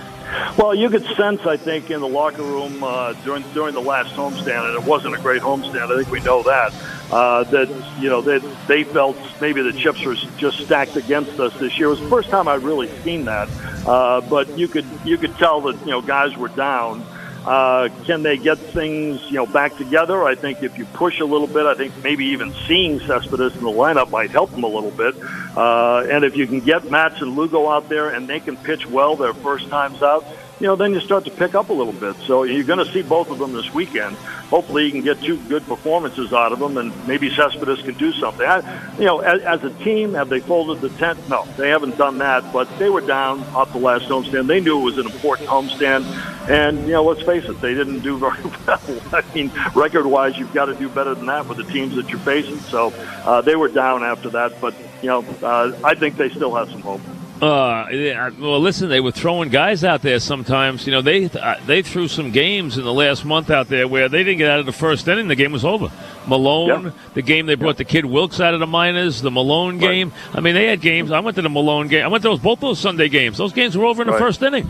Well, 0.58 0.74
you 0.74 0.90
could 0.90 1.06
sense, 1.16 1.46
I 1.46 1.56
think, 1.56 1.92
in 1.92 2.02
the 2.02 2.08
locker 2.08 2.42
room 2.42 2.84
uh, 2.84 3.14
during 3.24 3.44
during 3.54 3.76
the 3.76 3.82
last 3.82 4.16
homestand, 4.16 4.68
and 4.68 4.76
it 4.76 4.84
wasn't 4.90 5.14
a 5.14 5.20
great 5.20 5.44
homestand. 5.44 5.94
I 5.94 5.98
think 5.98 6.10
we 6.10 6.20
know 6.22 6.42
that. 6.44 6.74
Uh, 7.12 7.44
that 7.44 7.70
you 8.00 8.10
know 8.10 8.22
that 8.22 8.42
they 8.68 8.84
felt 8.84 9.16
maybe 9.40 9.62
the 9.62 9.72
chips 9.72 10.04
were 10.04 10.16
just 10.16 10.58
stacked 10.58 10.96
against 10.96 11.40
us 11.40 11.54
this 11.60 11.78
year. 11.78 11.90
It 11.90 11.92
was 11.92 12.00
the 12.00 12.10
first 12.10 12.30
time 12.30 12.48
I'd 12.48 12.64
really 12.64 12.90
seen 13.04 13.26
that. 13.26 13.50
Uh, 13.86 14.22
but 14.22 14.58
you 14.58 14.68
could 14.68 14.86
you 15.06 15.20
could 15.20 15.36
tell 15.36 15.62
that 15.62 15.80
you 15.82 15.92
know 15.92 16.02
guys 16.02 16.36
were 16.36 16.50
down. 16.50 17.06
Uh, 17.46 17.88
can 18.04 18.24
they 18.24 18.36
get 18.38 18.58
things, 18.58 19.22
you 19.28 19.38
know, 19.38 19.46
back 19.46 19.78
together? 19.78 20.26
I 20.26 20.36
think 20.36 20.64
if 20.64 20.78
you 20.78 20.84
push 20.86 21.22
a 21.22 21.26
little 21.26 21.48
bit, 21.48 21.66
I 21.66 21.76
think 21.76 21.94
maybe 22.04 22.26
even 22.26 22.54
seeing 22.68 23.00
Cespedes 23.00 23.56
in 23.56 23.64
the 23.64 23.70
lineup 23.70 24.10
might 24.10 24.32
help 24.32 24.52
them 24.52 24.66
a 24.66 24.68
little 24.68 24.92
bit. 24.92 25.16
Uh, 25.56 26.06
and 26.10 26.26
if 26.26 26.36
you 26.36 26.46
can 26.46 26.60
get 26.60 26.92
Matz 26.92 27.22
and 27.22 27.38
Lugo 27.38 27.70
out 27.70 27.88
there 27.88 28.10
and 28.10 28.28
they 28.28 28.42
can 28.42 28.58
pitch 28.58 28.86
well 28.86 29.16
their 29.16 29.34
first 29.34 29.70
times 29.70 30.04
out, 30.04 30.26
you 30.60 30.66
know, 30.66 30.76
then 30.76 30.94
you 30.94 31.00
start 31.00 31.24
to 31.26 31.32
pick 31.32 31.54
up 31.54 31.70
a 31.70 31.74
little 31.74 31.94
bit. 31.94 32.16
So 32.26 32.44
you're 32.44 32.64
going 32.64 32.84
to 32.84 32.92
see 32.92 33.04
both 33.04 33.30
of 33.30 33.38
them 33.38 33.54
this 33.54 33.72
weekend. 33.74 34.16
Hopefully, 34.50 34.86
you 34.86 34.92
can 34.92 35.02
get 35.02 35.22
two 35.22 35.38
good 35.44 35.66
performances 35.68 36.34
out 36.34 36.52
of 36.52 36.60
them, 36.60 36.78
and 36.78 37.08
maybe 37.08 37.30
Cespedes 37.30 37.82
can 37.84 37.94
do 37.96 38.12
something. 38.14 38.46
I, 38.46 38.98
you 38.98 39.06
know, 39.06 39.20
as, 39.20 39.42
as 39.42 39.64
a 39.64 39.70
team, 39.84 40.14
have 40.16 40.30
they 40.30 40.40
folded 40.40 40.82
the 40.82 40.90
tent? 40.98 41.20
No, 41.30 41.46
they 41.58 41.70
haven't 41.70 41.98
done 41.98 42.18
that. 42.20 42.52
But 42.52 42.68
they 42.80 42.90
were 42.90 43.02
down 43.02 43.44
off 43.56 43.72
the 43.72 43.80
last 43.80 44.06
homestand. 44.06 44.48
They 44.48 44.60
knew 44.60 44.80
it 44.80 44.84
was 44.84 44.98
an 44.98 45.06
important 45.06 45.48
homestand, 45.48 46.06
and 46.50 46.80
you 46.82 46.94
know, 46.94 47.04
let's 47.04 47.22
face 47.22 47.46
it, 47.46 47.62
they 47.62 47.76
didn't 47.76 48.00
do 48.00 48.18
very 48.20 48.42
well. 48.66 48.82
I 49.14 49.24
mean, 49.36 49.52
record-wise, 49.76 50.38
you've 50.38 50.54
got 50.54 50.66
to 50.66 50.76
do 50.76 50.90
better 50.90 51.14
than 51.14 51.28
that 51.28 51.48
with 51.48 51.58
the 51.58 51.66
teams 51.66 51.96
that 51.96 52.10
you're 52.10 52.20
facing. 52.20 52.60
So 52.62 52.94
uh, 53.26 53.42
they 53.42 53.56
were 53.56 53.70
down 53.70 54.04
after 54.04 54.30
that, 54.32 54.60
but 54.60 54.74
you 55.04 55.10
know, 55.10 55.24
uh, 55.44 55.78
I 55.84 55.94
think 55.94 56.18
they 56.18 56.30
still 56.30 56.56
have 56.56 56.72
some 56.72 56.82
hope. 56.82 57.02
Uh, 57.42 57.86
well, 58.40 58.60
listen, 58.60 58.90
they 58.90 59.00
were 59.00 59.12
throwing 59.12 59.50
guys 59.50 59.84
out 59.84 60.02
there 60.02 60.20
sometimes. 60.20 60.88
You 60.88 60.92
know, 60.92 61.02
they 61.02 61.26
uh, 61.26 61.56
they 61.68 61.84
threw 61.84 62.08
some 62.08 62.32
games 62.32 62.78
in 62.80 62.84
the 62.84 62.94
last 62.94 63.26
month 63.26 63.52
out 63.52 63.68
there 63.68 63.88
where 63.88 64.10
they 64.10 64.24
didn't 64.24 64.40
get 64.40 64.50
out 64.50 64.60
of 64.60 64.66
the 64.66 64.72
first 64.72 65.08
inning. 65.08 65.28
The 65.28 65.36
game 65.36 65.52
was 65.52 65.64
over. 65.64 65.92
Malone, 66.26 66.86
Yep. 66.86 66.94
the 67.14 67.22
game 67.22 67.46
they 67.46 67.54
brought 67.56 67.78
the 67.78 67.86
kid 67.86 68.06
Wilkes 68.06 68.40
out 68.40 68.54
of 68.56 68.60
the 68.60 68.66
minors, 68.68 69.22
the 69.22 69.30
Malone 69.32 69.76
Right. 69.76 69.82
game. 69.82 70.14
I 70.34 70.40
mean, 70.40 70.56
they 70.56 70.66
had 70.66 70.82
games. 70.82 71.12
I 71.12 71.20
went 71.20 71.36
to 71.36 71.44
the 71.44 71.50
Malone 71.50 71.88
game. 71.90 72.04
I 72.04 72.08
went 72.08 72.24
to 72.24 72.30
those 72.30 72.40
both 72.40 72.60
those 72.60 72.80
Sunday 72.80 73.08
games. 73.08 73.38
Those 73.38 73.54
games 73.54 73.78
were 73.78 73.86
over 73.86 74.02
in 74.02 74.08
the 74.10 74.18
first 74.18 74.42
inning. 74.42 74.68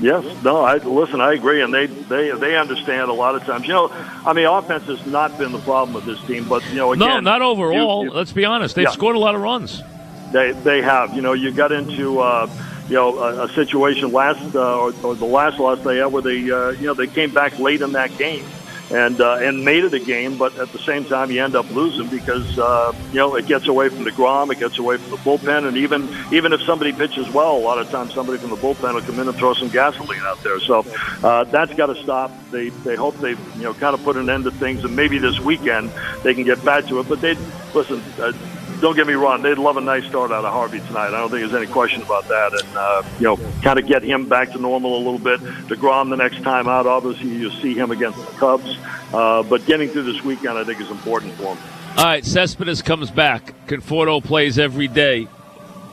Yes, 0.00 0.24
no, 0.42 0.62
I 0.62 0.76
listen. 0.78 1.20
I 1.20 1.34
agree, 1.34 1.60
and 1.60 1.74
they 1.74 1.84
they 1.84 2.30
they 2.30 2.56
understand 2.56 3.10
a 3.10 3.12
lot 3.12 3.34
of 3.34 3.44
times. 3.44 3.66
You 3.66 3.74
know, 3.74 3.92
I 4.24 4.32
mean, 4.32 4.46
offense 4.46 4.84
has 4.84 5.04
not 5.06 5.36
been 5.36 5.52
the 5.52 5.58
problem 5.58 5.92
with 5.92 6.06
this 6.06 6.18
team, 6.26 6.46
but 6.48 6.66
you 6.70 6.76
know, 6.76 6.92
again, 6.92 7.06
no, 7.06 7.20
not 7.20 7.42
overall. 7.42 8.04
you- 8.04 8.10
you- 8.10 8.16
Let's 8.16 8.32
be 8.32 8.46
honest. 8.46 8.74
They've 8.76 8.84
Yeah. 8.86 8.90
scored 8.92 9.16
a 9.16 9.18
lot 9.18 9.34
of 9.34 9.42
runs. 9.42 9.82
They 10.32 10.52
they 10.52 10.82
have. 10.82 11.14
You 11.14 11.22
know, 11.22 11.32
you 11.32 11.52
got 11.52 11.72
into 11.72 12.20
uh, 12.20 12.48
you 12.88 12.94
know 12.94 13.18
a, 13.18 13.44
a 13.44 13.48
situation 13.50 14.12
last 14.12 14.54
uh, 14.54 14.78
or, 14.78 14.92
or 15.02 15.14
the 15.14 15.24
last 15.24 15.58
loss 15.58 15.80
they 15.80 15.98
had 15.98 16.06
where 16.06 16.22
they 16.22 16.50
uh, 16.50 16.70
you 16.70 16.86
know 16.86 16.94
they 16.94 17.06
came 17.06 17.32
back 17.32 17.58
late 17.58 17.82
in 17.82 17.92
that 17.92 18.16
game 18.18 18.44
and 18.90 19.20
uh, 19.20 19.36
and 19.36 19.64
made 19.64 19.84
it 19.84 19.94
a 19.94 20.00
game, 20.00 20.36
but 20.36 20.56
at 20.58 20.72
the 20.72 20.78
same 20.78 21.04
time 21.04 21.30
you 21.30 21.42
end 21.42 21.54
up 21.54 21.70
losing 21.70 22.08
because 22.08 22.58
uh, 22.58 22.92
you 23.12 23.18
know 23.18 23.36
it 23.36 23.46
gets 23.46 23.68
away 23.68 23.88
from 23.88 24.04
deGrom, 24.04 24.50
it 24.50 24.58
gets 24.58 24.78
away 24.78 24.96
from 24.96 25.10
the 25.10 25.16
bullpen, 25.18 25.66
and 25.66 25.76
even 25.76 26.08
even 26.32 26.52
if 26.52 26.60
somebody 26.62 26.92
pitches 26.92 27.28
well, 27.30 27.56
a 27.56 27.58
lot 27.58 27.78
of 27.78 27.88
times 27.90 28.12
somebody 28.12 28.38
from 28.38 28.50
the 28.50 28.56
bullpen 28.56 28.94
will 28.94 29.00
come 29.02 29.20
in 29.20 29.28
and 29.28 29.36
throw 29.36 29.54
some 29.54 29.68
gasoline 29.68 30.22
out 30.22 30.42
there. 30.42 30.58
So 30.60 30.84
uh, 31.22 31.44
that's 31.44 31.72
got 31.74 31.86
to 31.86 32.02
stop. 32.02 32.32
They 32.50 32.70
they 32.70 32.96
hope 32.96 33.16
they 33.18 33.30
you 33.30 33.62
know 33.62 33.74
kind 33.74 33.94
of 33.94 34.02
put 34.02 34.16
an 34.16 34.28
end 34.28 34.44
to 34.44 34.50
things, 34.50 34.84
and 34.84 34.96
maybe 34.96 35.18
this 35.18 35.38
weekend 35.38 35.92
they 36.24 36.34
can 36.34 36.44
get 36.44 36.64
back 36.64 36.86
to 36.86 36.98
it. 36.98 37.08
But 37.08 37.20
they 37.20 37.36
listen. 37.74 38.02
Uh, 38.18 38.32
don't 38.80 38.96
get 38.96 39.06
me 39.06 39.14
wrong; 39.14 39.42
they'd 39.42 39.58
love 39.58 39.76
a 39.76 39.80
nice 39.80 40.04
start 40.06 40.30
out 40.30 40.44
of 40.44 40.52
Harvey 40.52 40.80
tonight. 40.80 41.08
I 41.08 41.10
don't 41.12 41.30
think 41.30 41.42
there's 41.42 41.54
any 41.54 41.70
question 41.70 42.02
about 42.02 42.28
that. 42.28 42.52
And 42.52 42.76
uh, 42.76 43.02
you 43.18 43.24
know, 43.24 43.36
kind 43.62 43.78
of 43.78 43.86
get 43.86 44.02
him 44.02 44.28
back 44.28 44.52
to 44.52 44.58
normal 44.58 44.96
a 44.96 45.02
little 45.02 45.18
bit. 45.18 45.40
Degrom 45.68 46.10
the 46.10 46.16
next 46.16 46.42
time 46.42 46.68
out, 46.68 46.86
obviously 46.86 47.28
you 47.28 47.50
see 47.50 47.74
him 47.74 47.90
against 47.90 48.18
the 48.18 48.32
Cubs. 48.32 48.76
Uh, 49.12 49.42
but 49.42 49.64
getting 49.66 49.88
through 49.88 50.04
this 50.04 50.22
weekend, 50.22 50.56
I 50.56 50.64
think, 50.64 50.80
is 50.80 50.90
important 50.90 51.34
for 51.34 51.54
him. 51.54 51.58
All 51.96 52.04
right, 52.04 52.24
Cespedes 52.24 52.82
comes 52.82 53.10
back. 53.10 53.52
Conforto 53.66 54.22
plays 54.22 54.58
every 54.58 54.88
day. 54.88 55.28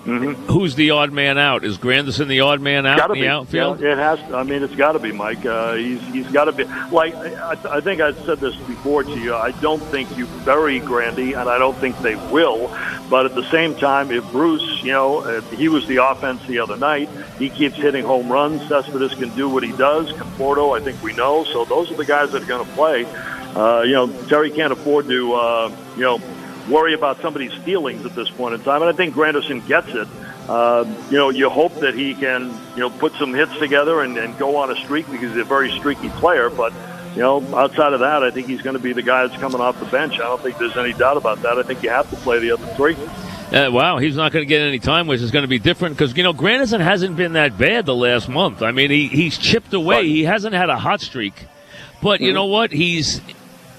Who's 0.07 0.75
the 0.75 0.92
odd 0.92 1.12
man 1.12 1.38
out? 1.38 1.65
Is 1.65 1.77
Granderson 1.77 2.30
the 2.30 2.39
odd 2.39 2.62
man 2.62 2.86
out 2.86 3.09
in 3.09 3.15
the 3.15 3.21
be. 3.24 3.27
outfield? 3.27 3.81
Yeah, 3.81 3.92
it 3.92 3.98
has. 3.98 4.19
I 4.33 4.44
mean, 4.44 4.63
it's 4.63 4.75
got 4.75 4.94
to 4.94 5.00
be, 5.00 5.12
Mike. 5.12 5.45
Uh, 5.45 5.74
he's 5.74 6.01
he's 6.13 6.27
got 6.27 6.45
to 6.45 6.54
be. 6.54 6.63
Like 6.63 7.13
I, 7.13 7.57
I 7.69 7.81
think 7.81 8.00
I 8.00 8.13
said 8.13 8.39
this 8.39 8.56
before 8.56 9.04
to 9.04 9.19
you. 9.19 9.36
I 9.36 9.51
don't 9.59 9.83
think 9.83 10.18
you 10.18 10.25
bury 10.45 10.80
Grandy, 10.80 11.33
and 11.33 11.50
I 11.50 11.57
don't 11.57 11.75
think 11.77 11.98
they 12.00 12.15
will. 12.31 12.69
But 13.09 13.25
at 13.25 13.36
the 13.36 13.44
same 13.51 13.75
time, 13.75 14.09
if 14.12 14.24
Bruce, 14.31 14.81
you 14.81 14.92
know, 14.92 15.42
he 15.56 15.68
was 15.68 15.86
the 15.88 15.98
offense 15.98 16.45
the 16.45 16.59
other 16.59 16.77
night. 16.77 17.09
He 17.38 17.50
keeps 17.50 17.75
hitting 17.75 18.06
home 18.06 18.31
runs. 18.31 18.65
Cespedes 18.69 19.13
can 19.15 19.36
do 19.36 19.50
what 19.50 19.63
he 19.63 19.71
does. 19.74 20.13
Conforto, 20.13 20.78
I 20.78 20.81
think 20.81 21.02
we 21.04 21.14
know. 21.14 21.44
So 21.44 21.66
those 21.66 21.92
are 21.92 21.95
the 21.95 22.06
guys 22.06 22.31
that 22.31 22.44
are 22.44 22.45
going 22.45 22.66
to 22.66 22.71
play. 22.73 23.06
Uh, 23.56 23.81
you 23.81 23.94
know, 23.94 24.07
Terry 24.28 24.52
can't 24.52 24.71
afford 24.71 25.07
to, 25.07 25.33
uh, 25.33 25.76
you 25.95 26.04
know, 26.04 26.19
worry 26.69 26.94
about 26.94 27.21
somebody's 27.21 27.54
feelings 27.54 28.06
at 28.06 28.16
this 28.16 28.30
point 28.30 28.54
in 28.56 28.62
time. 28.62 28.81
And 28.81 28.90
I 28.90 28.94
think 28.94 29.14
Granderson 29.16 29.66
gets 29.68 29.88
it. 29.90 30.07
Uh, 30.50 30.86
you 31.09 31.18
know, 31.18 31.30
you 31.30 31.50
hope 31.50 31.74
that 31.81 31.94
he 31.94 32.14
can, 32.14 32.50
you 32.76 32.81
know, 32.81 32.90
put 32.90 33.14
some 33.16 33.33
hits 33.33 33.56
together 33.57 34.02
and, 34.02 34.18
and 34.18 34.38
go 34.38 34.56
on 34.57 34.71
a 34.71 34.76
streak 34.78 35.06
because 35.12 35.31
he's 35.33 35.42
a 35.42 35.44
very 35.44 35.71
streaky 35.71 36.09
player. 36.09 36.50
But, 36.50 36.71
you 37.16 37.21
know, 37.21 37.44
outside 37.56 37.94
of 37.94 38.00
that, 38.00 38.24
I 38.24 38.31
think 38.31 38.47
he's 38.47 38.62
going 38.62 38.76
to 38.76 38.81
be 38.81 38.94
the 38.94 39.02
guy 39.02 39.28
that's 39.28 39.40
coming 39.42 39.59
off 39.59 39.80
the 39.80 39.86
bench. 39.88 40.14
I 40.16 40.18
don't 40.19 40.42
think 40.42 40.57
there's 40.57 40.78
any 40.78 40.94
doubt 40.94 41.18
about 41.18 41.42
that. 41.42 41.57
I 41.57 41.64
think 41.64 41.83
you 41.83 41.90
have 41.90 42.09
to 42.12 42.16
play 42.18 42.40
the 42.40 42.52
other 42.52 42.66
three. 42.76 42.95
Uh, 43.52 43.69
wow, 43.71 43.97
he's 43.97 44.16
not 44.18 44.31
going 44.33 44.44
to 44.44 44.47
get 44.47 44.62
any 44.62 44.80
time, 44.80 45.07
which 45.07 45.21
is 45.21 45.31
going 45.31 45.44
to 45.44 45.47
be 45.47 45.57
different 45.59 45.95
because 45.97 46.16
you 46.18 46.21
know 46.24 46.33
Granderson 46.33 46.81
hasn't 46.81 47.16
been 47.16 47.33
that 47.33 47.57
bad 47.57 47.86
the 47.86 47.95
last 47.95 48.28
month. 48.28 48.62
I 48.62 48.71
mean, 48.74 48.92
he 48.92 49.07
he's 49.07 49.38
chipped 49.38 49.74
away. 49.74 49.95
Right. 49.97 50.06
He 50.06 50.24
hasn't 50.26 50.54
had 50.54 50.69
a 50.69 50.76
hot 50.78 51.00
streak, 51.00 51.45
but 52.04 52.19
you 52.19 52.31
Mhm. 52.31 52.33
know 52.33 52.45
what? 52.47 52.74
He's 52.74 53.21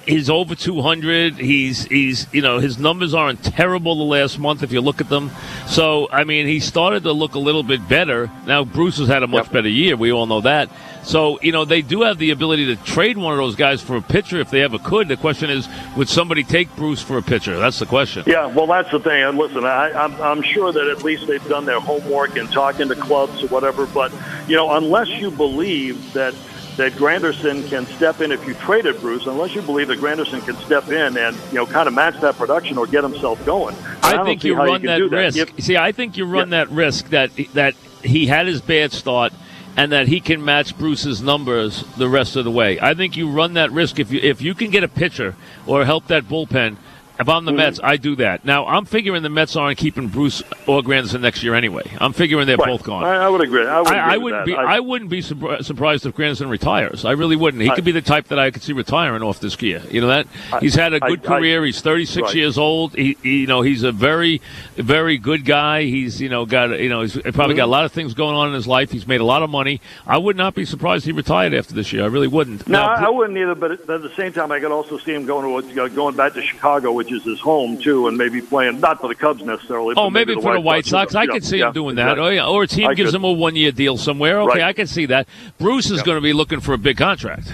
he's 0.09 0.29
over 0.31 0.55
200. 0.55 1.35
He's 1.37 1.85
he's 1.85 2.27
you 2.33 2.43
know 2.43 2.59
his 2.59 2.79
numbers 2.79 3.15
aren't 3.15 3.45
terrible 3.45 3.97
the 3.97 4.03
last 4.05 4.39
month 4.39 4.63
if 4.63 4.73
you 4.73 4.81
look 4.81 5.01
at 5.01 5.09
them. 5.09 5.31
So 5.67 6.09
I 6.11 6.25
mean, 6.25 6.47
he 6.47 6.61
started 6.61 7.03
to 7.05 7.13
look 7.13 7.35
a 7.35 7.39
little 7.39 7.63
bit 7.63 7.87
better. 7.89 8.31
Now 8.47 8.65
Bruce 8.65 8.99
has 8.99 9.09
had 9.09 9.23
a 9.23 9.27
much 9.27 9.45
Yep. 9.45 9.53
better 9.53 9.69
year. 9.69 9.97
We 9.97 10.11
all 10.13 10.27
know 10.27 10.41
that. 10.41 10.71
So 11.05 11.39
you 11.43 11.53
know 11.53 11.65
they 11.65 11.83
do 11.83 12.03
have 12.03 12.19
the 12.19 12.31
ability 12.31 12.67
to 12.75 12.77
trade 12.85 13.17
one 13.17 13.33
of 13.33 13.39
those 13.39 13.55
guys 13.55 13.81
for 13.81 13.97
a 13.97 14.03
pitcher 14.03 14.41
if 14.41 14.51
they 14.51 14.63
ever 14.63 14.79
could. 14.79 15.09
The 15.09 15.17
question 15.17 15.49
is, 15.51 15.69
would 15.97 16.09
somebody 16.09 16.43
take 16.43 16.75
Bruce 16.77 17.01
for 17.01 17.19
a 17.19 17.23
pitcher? 17.23 17.59
That's 17.59 17.79
the 17.79 17.87
question. 17.87 18.25
Yeah, 18.27 18.47
well, 18.47 18.67
that's 18.67 18.91
the 18.91 18.99
thing. 19.01 19.23
And 19.23 19.39
listen, 19.39 19.65
I, 19.65 19.93
I'm, 19.93 20.21
I'm 20.21 20.43
sure 20.43 20.73
that 20.73 20.89
at 20.89 21.03
least 21.05 21.27
they've 21.27 21.47
done 21.49 21.65
their 21.65 21.81
homework 21.81 22.37
and 22.37 22.51
talking 22.51 22.89
to 22.89 22.97
clubs 22.97 23.43
or 23.43 23.47
whatever. 23.49 23.87
But 23.87 24.13
you 24.49 24.57
know, 24.57 24.73
unless 24.73 25.09
you 25.09 25.31
believe 25.31 26.13
that 26.15 26.35
that 26.79 26.93
Granderson 26.93 27.69
can 27.69 27.87
step 27.87 28.21
in 28.21 28.31
if 28.31 28.47
you 28.47 28.55
traded 28.55 29.01
Bruce, 29.01 29.27
unless 29.27 29.53
you 29.55 29.63
believe 29.63 29.89
that 29.89 29.99
Granderson 29.99 30.45
can 30.45 30.57
step 30.65 30.89
in 30.89 31.19
and 31.19 31.37
you 31.51 31.55
know 31.55 31.67
kind 31.67 31.89
of 31.89 31.93
match 31.93 32.19
that 32.21 32.37
production 32.37 32.79
or 32.79 32.87
get 32.87 33.03
himself 33.03 33.45
going, 33.45 33.77
I, 34.03 34.17
don't 34.17 34.25
think 34.25 34.45
you 34.45 34.57
run 34.57 34.83
can 34.83 34.87
that 34.87 35.11
risk. 35.11 35.39
If- 35.39 35.65
See, 35.65 35.77
I 35.77 35.93
think 35.93 36.17
you 36.17 36.25
run 36.25 36.51
that 36.51 36.71
risk 36.71 37.11
that 37.11 37.33
that 37.55 37.75
he 38.03 38.27
had 38.29 38.47
his 38.47 38.61
bad 38.61 38.93
start 38.93 39.33
and 39.77 39.93
that 39.93 40.07
he 40.07 40.21
can 40.21 40.45
match 40.45 40.79
Bruce's 40.79 41.21
numbers 41.21 41.85
the 41.97 42.09
rest 42.09 42.37
of 42.37 42.45
the 42.45 42.51
way. 42.51 42.81
I 42.81 42.95
think 42.95 43.17
you 43.17 43.29
run 43.29 43.55
that 43.55 43.73
risk 43.73 43.99
if 43.99 44.13
you 44.13 44.21
if 44.23 44.41
you 44.41 44.55
can 44.55 44.71
get 44.71 44.85
a 44.85 44.89
pitcher 44.89 45.35
or 45.67 45.85
help 45.85 46.07
that 46.07 46.25
bullpen 46.25 46.77
If 47.19 47.29
I'm 47.29 47.45
the. 47.45 47.53
Mets, 47.53 47.81
I 47.83 47.97
do 47.97 48.17
that. 48.17 48.45
Now 48.45 48.67
I'm 48.67 48.85
figuring 48.85 49.23
the 49.23 49.29
Mets 49.29 49.57
aren't 49.57 49.79
keeping 49.79 50.09
Bruce 50.09 50.43
or 50.67 50.83
Granderson 50.83 51.21
next 51.21 51.43
year 51.43 51.55
anyway. 51.55 51.83
I'm 51.99 52.13
figuring 52.13 52.47
they're 52.47 52.57
Right. 52.57 52.69
both 52.69 52.85
gone. 52.85 53.05
I, 53.05 53.25
I 53.25 53.29
would 53.29 53.41
agree. 53.41 53.67
I, 53.67 53.81
would 53.81 53.89
I, 53.93 54.15
I 54.15 54.17
wouldn't 54.17 54.47
that. 54.47 54.47
be. 54.47 54.55
I, 54.57 54.81
wouldn't 54.81 55.11
be 55.11 55.21
surpri- 55.23 55.65
surprised 55.65 56.07
if 56.07 56.15
Granderson 56.15 56.49
retires. 56.49 57.05
I 57.05 57.13
really 57.13 57.37
wouldn't. 57.37 57.63
He 57.63 57.71
could 57.71 57.85
be 57.85 57.93
the 57.93 58.03
type 58.03 58.29
that 58.29 58.39
I 58.39 58.51
could 58.51 58.63
see 58.63 58.73
retiring 58.73 59.23
off 59.23 59.41
this 59.41 59.61
year. 59.61 59.83
You 59.91 60.01
know 60.01 60.09
that 60.09 60.27
he's 60.61 60.75
had 60.75 60.95
a 60.95 61.01
good 61.01 61.23
career. 61.23 61.65
he's 61.65 61.81
36 61.81 62.23
Right. 62.23 62.35
years 62.35 62.59
old. 62.59 62.95
He, 62.95 63.17
he- 63.23 63.41
you 63.41 63.47
know, 63.47 63.63
he's 63.63 63.83
a 63.83 63.93
very, 63.93 64.41
very 64.77 65.19
good 65.19 65.45
guy. 65.45 65.83
He's 65.85 66.21
you 66.21 66.29
know 66.29 66.47
got 66.47 66.79
you 66.81 66.89
know 66.89 67.03
he's 67.03 67.15
probably 67.17 67.55
got 67.55 67.63
a 67.63 67.65
mm-hmm. 67.65 67.71
lot 67.71 67.85
of 67.85 67.93
things 67.93 68.15
going 68.15 68.37
on 68.37 68.49
in 68.49 68.55
his 68.55 68.67
life. 68.67 68.91
He's 68.91 69.07
made 69.07 69.21
a 69.21 69.25
lot 69.25 69.43
of 69.43 69.51
money. 69.51 69.81
I 70.07 70.19
would 70.19 70.37
not 70.37 70.55
be 70.55 70.65
surprised 70.65 71.05
he 71.05 71.13
retired 71.13 71.55
after 71.55 71.75
this 71.75 71.93
year. 71.93 72.03
I 72.05 72.07
really 72.07 72.29
wouldn't. 72.29 72.69
No, 72.69 72.79
Now, 72.79 73.07
I, 73.07 73.11
wouldn't 73.11 73.39
either. 73.39 73.55
But 73.55 73.73
at 73.73 73.91
at 73.91 74.03
the 74.03 74.15
same 74.17 74.33
time, 74.33 74.53
I 74.53 74.61
could 74.61 74.73
also 74.73 74.99
see 74.99 75.15
him 75.15 75.27
going 75.27 75.65
to 75.75 75.83
uh, 75.83 75.89
going 75.89 76.17
back 76.17 76.35
to 76.35 76.43
Chicago, 76.43 76.93
which 76.93 77.08
is 77.13 77.23
his 77.25 77.41
home 77.41 77.79
too, 77.79 78.09
and 78.09 78.17
maybe 78.17 78.41
playing 78.41 78.81
not 78.81 79.01
for 79.01 79.09
the 79.09 79.15
Cubs 79.15 79.43
necessarily. 79.43 79.95
Oh, 79.97 80.05
but 80.07 80.11
maybe, 80.11 80.35
for 80.35 80.53
the 80.55 80.61
White 80.61 80.87
Sox. 80.87 81.15
I 81.15 81.23
Yeah, 81.25 81.33
could 81.33 81.45
see 81.45 81.59
yeah, 81.59 81.69
him 81.69 81.73
doing 81.75 81.97
that. 81.97 82.13
exactly. 82.13 82.27
Oh, 82.27 82.31
yeah. 82.31 82.47
Or 82.47 82.63
a 82.63 82.67
team 82.67 82.89
I 82.89 82.95
gives 82.95 83.11
could. 83.13 83.17
him 83.17 83.25
a 83.25 83.33
one 83.33 83.57
year 83.57 83.73
deal 83.73 83.97
somewhere. 83.97 84.41
Okay, 84.43 84.59
Right. 84.61 84.63
I 84.69 84.73
can 84.73 84.87
see 84.87 85.07
that. 85.07 85.27
Bruce 85.59 85.91
is 85.91 85.99
Yeah. 85.99 86.05
going 86.05 86.17
to 86.17 86.23
be 86.23 86.33
looking 86.33 86.61
for 86.61 86.73
a 86.75 86.79
big 86.79 86.97
contract. 86.97 87.53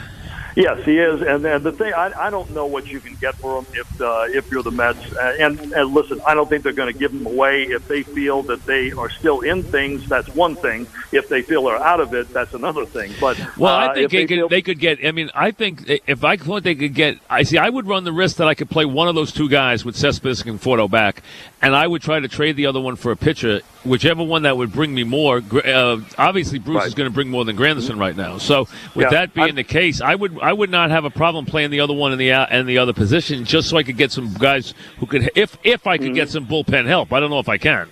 Yes, 0.57 0.85
he 0.85 0.99
is, 0.99 1.21
and, 1.21 1.45
and 1.45 1.65
the 1.65 1.73
thing 1.73 1.93
I, 1.95 2.13
I 2.17 2.31
don't 2.31 2.49
know 2.53 2.67
what 2.67 2.87
you 2.87 3.01
can 3.01 3.15
get 3.17 3.35
for 3.35 3.59
him 3.59 3.67
if 3.75 4.01
uh, 4.01 4.27
if 4.29 4.51
you're 4.53 4.63
the 4.63 4.71
Mets. 4.71 5.01
Uh, 5.13 5.37
and 5.41 5.59
and 5.73 5.93
listen, 5.93 6.21
I 6.27 6.35
don't 6.35 6.49
think 6.49 6.63
they're 6.63 6.73
going 6.73 6.93
to 6.93 6.99
give 6.99 7.13
him 7.13 7.27
away 7.27 7.65
if 7.65 7.89
they 7.89 8.05
feel 8.05 8.43
that 8.45 8.65
they 8.65 8.93
are 8.93 9.11
still 9.11 9.41
in 9.41 9.65
things. 9.65 10.09
That's 10.09 10.29
one 10.29 10.55
thing. 10.55 10.87
If 11.11 11.29
they 11.29 11.43
feel 11.43 11.65
they're 11.65 11.83
out 11.83 11.99
of 11.99 12.15
it, 12.15 12.33
that's 12.33 12.55
another 12.55 12.87
thing. 12.87 13.13
But 13.21 13.37
Well, 13.57 13.75
uh, 13.75 13.89
I 13.89 13.95
think 13.95 14.05
if 14.05 14.11
they, 14.13 14.17
they 14.19 14.27
could. 14.27 14.37
feel- 14.37 14.49
they 14.49 14.63
could 14.63 14.79
get. 14.79 15.05
I 15.05 15.11
mean, 15.11 15.31
I 15.35 15.51
think 15.51 15.91
if 16.07 16.23
I 16.23 16.37
thought 16.37 16.63
they 16.63 16.77
could 16.77 16.95
get. 16.95 17.19
I 17.29 17.43
see. 17.43 17.59
I 17.59 17.69
would 17.69 17.89
run 17.89 18.05
the 18.05 18.13
risk 18.13 18.37
that 18.37 18.47
I 18.47 18.55
could 18.55 18.71
play 18.71 18.85
one 18.85 19.09
of 19.09 19.17
those 19.17 19.33
two 19.33 19.49
guys 19.49 19.85
with 19.85 19.97
Cespedes 19.97 20.43
and 20.43 20.61
Forto 20.61 20.89
back, 20.89 21.23
and 21.63 21.75
I 21.75 21.87
would 21.87 22.03
try 22.03 22.21
to 22.21 22.29
trade 22.29 22.55
the 22.55 22.67
other 22.67 22.81
one 22.81 22.95
for 22.95 23.11
a 23.11 23.17
pitcher, 23.17 23.63
whichever 23.85 24.23
one 24.23 24.43
that 24.43 24.57
would 24.57 24.73
bring 24.73 24.95
me 24.95 25.03
more. 25.03 25.43
Uh, 25.53 25.99
obviously, 26.17 26.61
Bruce 26.61 26.77
Right. 26.79 26.87
is 26.87 26.95
going 26.95 27.09
to 27.11 27.15
bring 27.15 27.29
more 27.29 27.45
than 27.45 27.57
Granderson 27.57 27.99
right 27.99 28.17
now. 28.17 28.39
So, 28.39 28.69
with 28.95 29.07
Yeah, 29.07 29.11
that 29.11 29.35
being 29.35 29.47
I'm- 29.49 29.55
the 29.57 29.65
case, 29.65 30.01
I 30.01 30.15
would. 30.15 30.39
I 30.45 30.53
would 30.53 30.69
not 30.71 30.91
have 30.91 31.07
a 31.07 31.11
problem 31.11 31.47
playing 31.47 31.71
the 31.71 31.81
other 31.81 31.95
one 31.95 32.13
in 32.13 32.19
the 32.19 32.31
and 32.31 32.69
the 32.69 32.77
other 32.77 32.93
position, 32.93 33.45
just 33.47 33.71
so 33.71 33.79
I 33.79 33.83
could 33.83 33.97
get 33.97 34.13
some 34.13 34.35
guys 34.35 34.75
who 34.99 35.07
could. 35.07 35.31
If 35.35 35.57
if 35.65 35.87
I 35.87 35.97
could 35.97 36.09
Mm-hmm. 36.09 36.15
get 36.15 36.29
some 36.29 36.47
bullpen 36.47 36.85
help, 36.87 37.13
I 37.15 37.21
don't 37.21 37.31
know 37.31 37.39
if 37.39 37.49
I 37.49 37.57
can. 37.57 37.89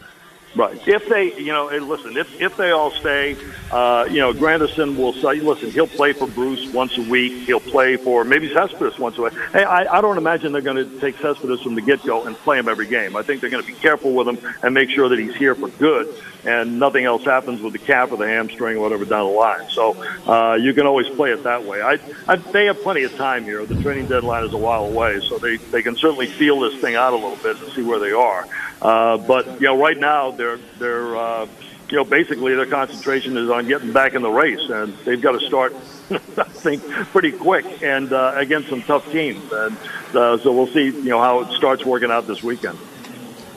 Right. 0.55 0.77
If 0.87 1.09
they, 1.09 1.35
you 1.39 1.53
know, 1.53 1.69
and 1.69 1.89
listen, 1.89 2.17
if, 2.17 2.41
if 2.41 2.59
they 2.59 2.73
all 2.73 2.91
stay, 2.91 3.37
uh, 3.71 4.07
you 4.11 4.19
know, 4.19 4.35
Granderson 4.35 4.97
will 4.97 5.15
say, 5.15 5.41
listen, 5.41 5.71
he'll 5.71 5.87
play 5.87 6.13
for 6.13 6.27
Bruce 6.27 6.71
once 6.75 6.99
a 6.99 7.03
week. 7.03 7.47
He'll 7.47 7.59
play 7.59 7.97
for 7.97 8.23
maybe 8.23 8.53
Cespedes 8.53 8.99
once 8.99 9.17
a 9.17 9.23
week. 9.23 9.33
Hey, 9.53 9.65
I, 9.65 9.99
I 9.99 10.01
don't 10.03 10.19
imagine 10.19 10.53
they're 10.53 10.61
going 10.61 10.77
to 10.77 11.01
take 11.01 11.17
Cespedes 11.19 11.63
from 11.63 11.75
the 11.75 11.81
get 11.81 12.03
go 12.05 12.25
and 12.25 12.37
play 12.37 12.59
him 12.59 12.69
every 12.69 12.87
game. 12.87 13.17
I 13.17 13.23
think 13.23 13.41
they're 13.41 13.49
going 13.49 13.65
to 13.65 13.67
be 13.67 13.79
careful 13.79 14.13
with 14.13 14.29
him 14.29 14.39
and 14.63 14.75
make 14.75 14.91
sure 14.91 15.09
that 15.09 15.19
he's 15.19 15.35
here 15.35 15.55
for 15.55 15.69
good 15.69 16.15
and 16.45 16.79
nothing 16.79 17.05
else 17.05 17.25
happens 17.25 17.61
with 17.61 17.73
the 17.73 17.79
calf 17.79 18.11
or 18.11 18.17
the 18.17 18.27
hamstring 18.27 18.77
or 18.77 18.81
whatever 18.81 19.05
down 19.05 19.27
the 19.27 19.33
line. 19.33 19.69
So 19.71 19.97
uh, 20.27 20.55
you 20.55 20.75
can 20.75 20.87
always 20.87 21.09
play 21.09 21.31
it 21.33 21.45
that 21.45 21.65
way. 21.65 21.81
I, 21.83 21.99
I, 22.27 22.37
they 22.37 22.67
have 22.67 22.83
plenty 22.83 23.05
of 23.05 23.15
time 23.15 23.45
here. 23.45 23.65
The 23.65 23.81
training 23.81 24.07
deadline 24.07 24.45
is 24.45 24.53
a 24.53 24.59
while 24.59 24.85
away, 24.85 25.21
so 25.21 25.39
they, 25.39 25.57
they 25.57 25.83
can 25.83 25.97
certainly 25.97 26.27
feel 26.27 26.61
this 26.61 26.81
thing 26.81 26.95
out 26.95 27.13
a 27.13 27.17
little 27.17 27.37
bit 27.37 27.61
and 27.61 27.73
see 27.73 27.83
where 27.83 27.99
they 27.99 28.13
are. 28.13 28.47
Uh, 28.81 29.17
but 29.19 29.61
you 29.61 29.69
know, 29.69 29.81
right 29.81 29.99
now 29.99 30.33
they're 30.43 30.59
they're 30.79 31.17
uh, 31.17 31.47
you 31.89 31.97
know 31.97 32.05
basically 32.05 32.55
their 32.55 32.67
concentration 32.67 33.37
is 33.37 33.49
on 33.49 33.67
getting 33.69 33.93
back 33.93 34.15
in 34.15 34.23
the 34.23 34.31
race, 34.31 34.69
and 34.69 34.95
they've 35.05 35.21
got 35.21 35.39
to 35.39 35.47
start. 35.47 35.75
I 36.11 36.17
think 36.45 36.83
pretty 37.13 37.33
quick 37.33 37.83
and 37.83 38.13
uh, 38.13 38.33
against 38.37 38.69
some 38.69 38.83
tough 38.83 39.11
teams, 39.13 39.51
and 39.53 39.77
uh, 40.15 40.39
so 40.39 40.53
we'll 40.53 40.67
see. 40.67 40.87
You 40.87 41.05
know 41.05 41.21
how 41.21 41.41
it 41.41 41.53
starts 41.53 41.85
working 41.85 42.11
out 42.11 42.27
this 42.27 42.43
weekend. 42.43 42.79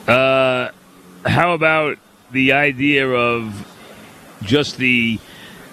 Uh, 0.06 0.70
how 1.24 1.54
about 1.54 1.98
the 2.30 2.52
idea 2.52 3.08
of 3.08 3.66
just 4.42 4.76
the 4.76 5.18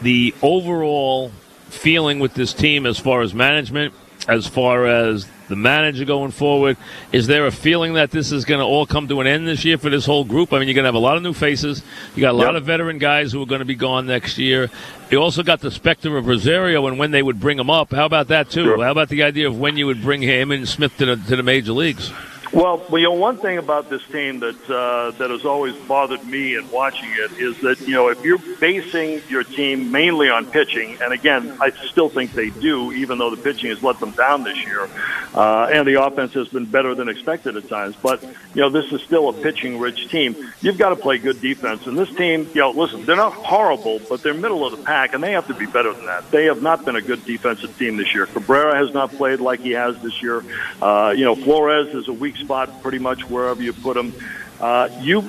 the 0.02 0.34
overall 0.42 1.32
feeling 1.70 2.20
with 2.20 2.34
this 2.34 2.54
team 2.54 2.86
as 2.86 3.00
far 3.00 3.22
as 3.22 3.34
management, 3.34 3.94
as 4.28 4.48
far 4.48 4.88
as 4.88 5.28
the 5.50 5.56
manager 5.56 6.06
going 6.06 6.32
forward? 6.32 6.78
Is 7.12 7.28
there 7.28 7.46
a 7.46 7.52
feeling 7.52 7.94
that 7.94 8.12
this 8.12 8.32
is 8.32 8.46
going 8.46 8.60
to 8.60 8.66
all 8.66 8.86
come 8.86 9.08
to 9.10 9.22
an 9.22 9.28
end 9.28 9.48
this 9.48 9.66
year 9.66 9.78
for 9.78 9.90
this 9.90 10.06
whole 10.06 10.24
group? 10.24 10.54
I 10.54 10.60
mean, 10.60 10.68
you're 10.68 10.76
going 10.76 10.84
to 10.84 10.88
have 10.88 10.96
a 10.96 11.00
lot 11.00 11.18
of 11.18 11.24
new 11.24 11.34
faces. 11.34 11.84
You 12.16 12.22
got 12.22 12.32
a 12.32 12.38
lot 12.38 12.54
Yep. 12.54 12.56
of 12.62 12.64
veteran 12.66 12.98
guys 12.98 13.32
who 13.32 13.42
are 13.42 13.46
going 13.46 13.60
to 13.60 13.66
be 13.66 13.76
gone 13.76 14.06
next 14.08 14.38
year. 14.38 14.70
You 15.12 15.18
also 15.20 15.44
got 15.44 15.60
the 15.60 15.72
specter 15.72 16.16
of 16.18 16.28
Rosario 16.28 16.88
and 16.88 16.98
when 16.98 17.12
they 17.12 17.22
would 17.22 17.40
bring 17.40 17.60
him 17.60 17.70
up. 17.70 17.92
How 17.92 18.06
about 18.06 18.30
that 18.30 18.50
too? 18.50 18.64
Sure. 18.64 18.84
How 18.84 18.92
about 18.92 19.10
the 19.10 19.24
idea 19.24 19.48
of 19.48 19.60
when 19.60 19.78
you 19.78 19.86
would 19.88 20.02
bring 20.02 20.22
him 20.22 20.52
and 20.52 20.68
Smith 20.68 20.98
to 20.98 21.06
the, 21.06 21.16
to 21.18 21.36
the 21.36 21.44
major 21.44 21.74
leagues? 21.74 22.12
Well, 22.54 22.86
you 22.92 23.02
know, 23.02 23.14
one 23.14 23.38
thing 23.38 23.58
about 23.58 23.90
this 23.90 24.04
team 24.12 24.42
that 24.42 24.70
uh, 24.70 25.10
that 25.18 25.32
has 25.32 25.44
always 25.44 25.76
bothered 25.88 26.24
me 26.24 26.56
in 26.56 26.70
watching 26.70 27.10
it 27.10 27.32
is 27.40 27.60
that 27.62 27.82
you 27.82 27.96
know 27.96 28.10
if 28.10 28.24
you're 28.24 28.38
basing 28.38 29.24
your 29.28 29.44
team 29.44 29.92
mainly 29.92 30.30
on 30.30 30.46
pitching, 30.46 31.00
and 31.02 31.12
again, 31.12 31.58
I 31.60 31.72
still 31.90 32.10
think 32.10 32.34
they 32.34 32.52
do, 32.52 32.92
even 32.92 33.18
though 33.18 33.32
the 33.36 33.42
pitching 33.42 33.72
has 33.72 33.82
let 33.82 34.00
them 34.00 34.12
down 34.12 34.44
this 34.44 34.58
year, 34.68 34.88
uh, 35.34 35.70
and 35.74 35.88
the 35.88 36.04
offense 36.04 36.34
has 36.34 36.48
been 36.50 36.66
better 36.66 36.94
than 36.94 37.10
expected 37.10 37.58
at 37.58 37.68
times. 37.68 37.96
But 38.00 38.22
you 38.22 38.62
know, 38.62 38.70
this 38.70 38.92
is 38.92 39.02
still 39.02 39.30
a 39.30 39.34
pitching-rich 39.34 40.10
team. 40.10 40.36
You've 40.62 40.78
got 40.78 40.90
to 40.90 40.96
play 40.96 41.18
good 41.18 41.42
defense, 41.42 41.88
and 41.88 41.98
this 41.98 42.14
team, 42.16 42.52
you 42.54 42.62
know, 42.62 42.70
listen, 42.70 43.04
they're 43.06 43.16
not 43.16 43.34
horrible, 43.34 44.00
but 44.08 44.22
they're 44.22 44.36
middle 44.36 44.64
of 44.64 44.78
the 44.78 44.84
pack, 44.84 45.16
and 45.16 45.24
they 45.24 45.32
have 45.32 45.48
to 45.48 45.56
be 45.56 45.66
better 45.66 45.92
than 45.92 46.06
that. 46.06 46.30
They 46.30 46.46
have 46.46 46.62
not 46.62 46.86
been 46.86 46.96
a 46.96 47.02
good 47.02 47.26
defensive 47.26 47.76
team 47.80 47.98
this 47.98 48.14
year. 48.14 48.28
Cabrera 48.28 48.78
has 48.78 48.94
not 48.94 49.12
played 49.12 49.40
like 49.40 49.62
he 49.62 49.72
has 49.72 50.00
this 50.04 50.22
year. 50.22 50.44
Uh, 50.80 51.16
you 51.18 51.26
know, 51.26 51.36
Flores 51.36 51.96
is 51.96 52.08
a 52.08 52.14
weak 52.14 52.43
spot 52.44 52.82
pretty 52.82 53.00
much 53.00 53.30
wherever 53.30 53.62
you 53.62 53.74
put 53.74 53.98
him. 53.98 54.14
Uh, 54.60 54.88
you, 55.02 55.22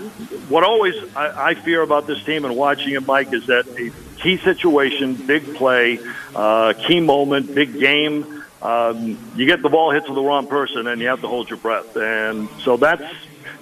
what 0.49 0.63
always 0.65 0.95
I, 1.17 1.51
I 1.51 1.55
fear 1.55 1.83
about 1.83 2.07
this 2.07 2.23
team 2.25 2.45
and 2.45 2.57
watching 2.57 2.95
it, 2.95 3.07
Mike, 3.07 3.33
is 3.33 3.47
that 3.47 3.67
a 3.67 3.91
key 4.21 4.37
situation, 4.37 5.15
big 5.15 5.55
play, 5.57 5.99
uh, 6.35 6.73
key 6.87 7.01
moment, 7.01 7.55
big 7.55 7.79
game. 7.79 8.45
Um, 8.63 9.19
you 9.37 9.47
get 9.47 9.61
the 9.61 9.69
ball 9.69 9.91
hit 9.91 10.07
to 10.07 10.15
the 10.15 10.23
wrong 10.23 10.47
person, 10.47 10.87
and 10.87 11.01
you 11.01 11.09
have 11.09 11.21
to 11.21 11.29
hold 11.29 11.51
your 11.51 11.59
breath. 11.59 11.97
And 11.97 12.49
so 12.63 12.77
that's, 12.77 13.05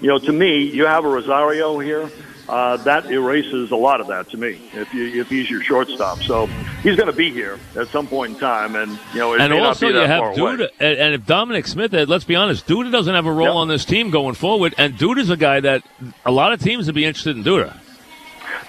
you 0.00 0.08
know, 0.08 0.18
to 0.18 0.32
me, 0.32 0.64
you 0.64 0.86
have 0.86 1.04
a 1.04 1.08
Rosario 1.08 1.78
here. 1.78 2.10
Uh, 2.48 2.76
that 2.78 3.10
erases 3.10 3.70
a 3.70 3.76
lot 3.76 4.00
of 4.00 4.08
that 4.08 4.28
to 4.30 4.36
me. 4.36 4.60
If 4.74 4.92
you 4.92 5.20
if 5.20 5.30
he's 5.30 5.48
your 5.48 5.62
shortstop, 5.62 6.22
so 6.22 6.48
he's 6.82 6.96
going 6.96 7.06
to 7.06 7.12
be 7.12 7.30
here 7.30 7.58
at 7.76 7.88
some 7.88 8.06
point 8.06 8.34
in 8.34 8.38
time, 8.38 8.76
and 8.76 8.98
you 9.12 9.18
know, 9.20 9.34
and 9.34 9.52
also 9.52 9.88
you 9.88 9.94
have. 9.96 10.22
Duda, 10.34 10.68
and, 10.80 10.98
and 10.98 11.14
if 11.14 11.26
Dominic 11.26 11.66
Smith, 11.66 11.92
uh, 11.94 12.04
let's 12.08 12.24
be 12.24 12.34
honest, 12.36 12.66
Duda 12.66 12.90
doesn't 12.92 13.14
have 13.14 13.26
a 13.26 13.32
role 13.32 13.46
Yep. 13.48 13.54
on 13.56 13.68
this 13.68 13.84
team 13.84 14.10
going 14.10 14.34
forward, 14.34 14.74
and 14.78 14.94
Duda's 14.98 15.30
a 15.30 15.36
guy 15.36 15.60
that 15.60 15.82
a 16.24 16.30
lot 16.32 16.52
of 16.52 16.60
teams 16.60 16.86
would 16.86 16.94
be 16.94 17.04
interested 17.04 17.36
in 17.36 17.44
Duda, 17.44 17.76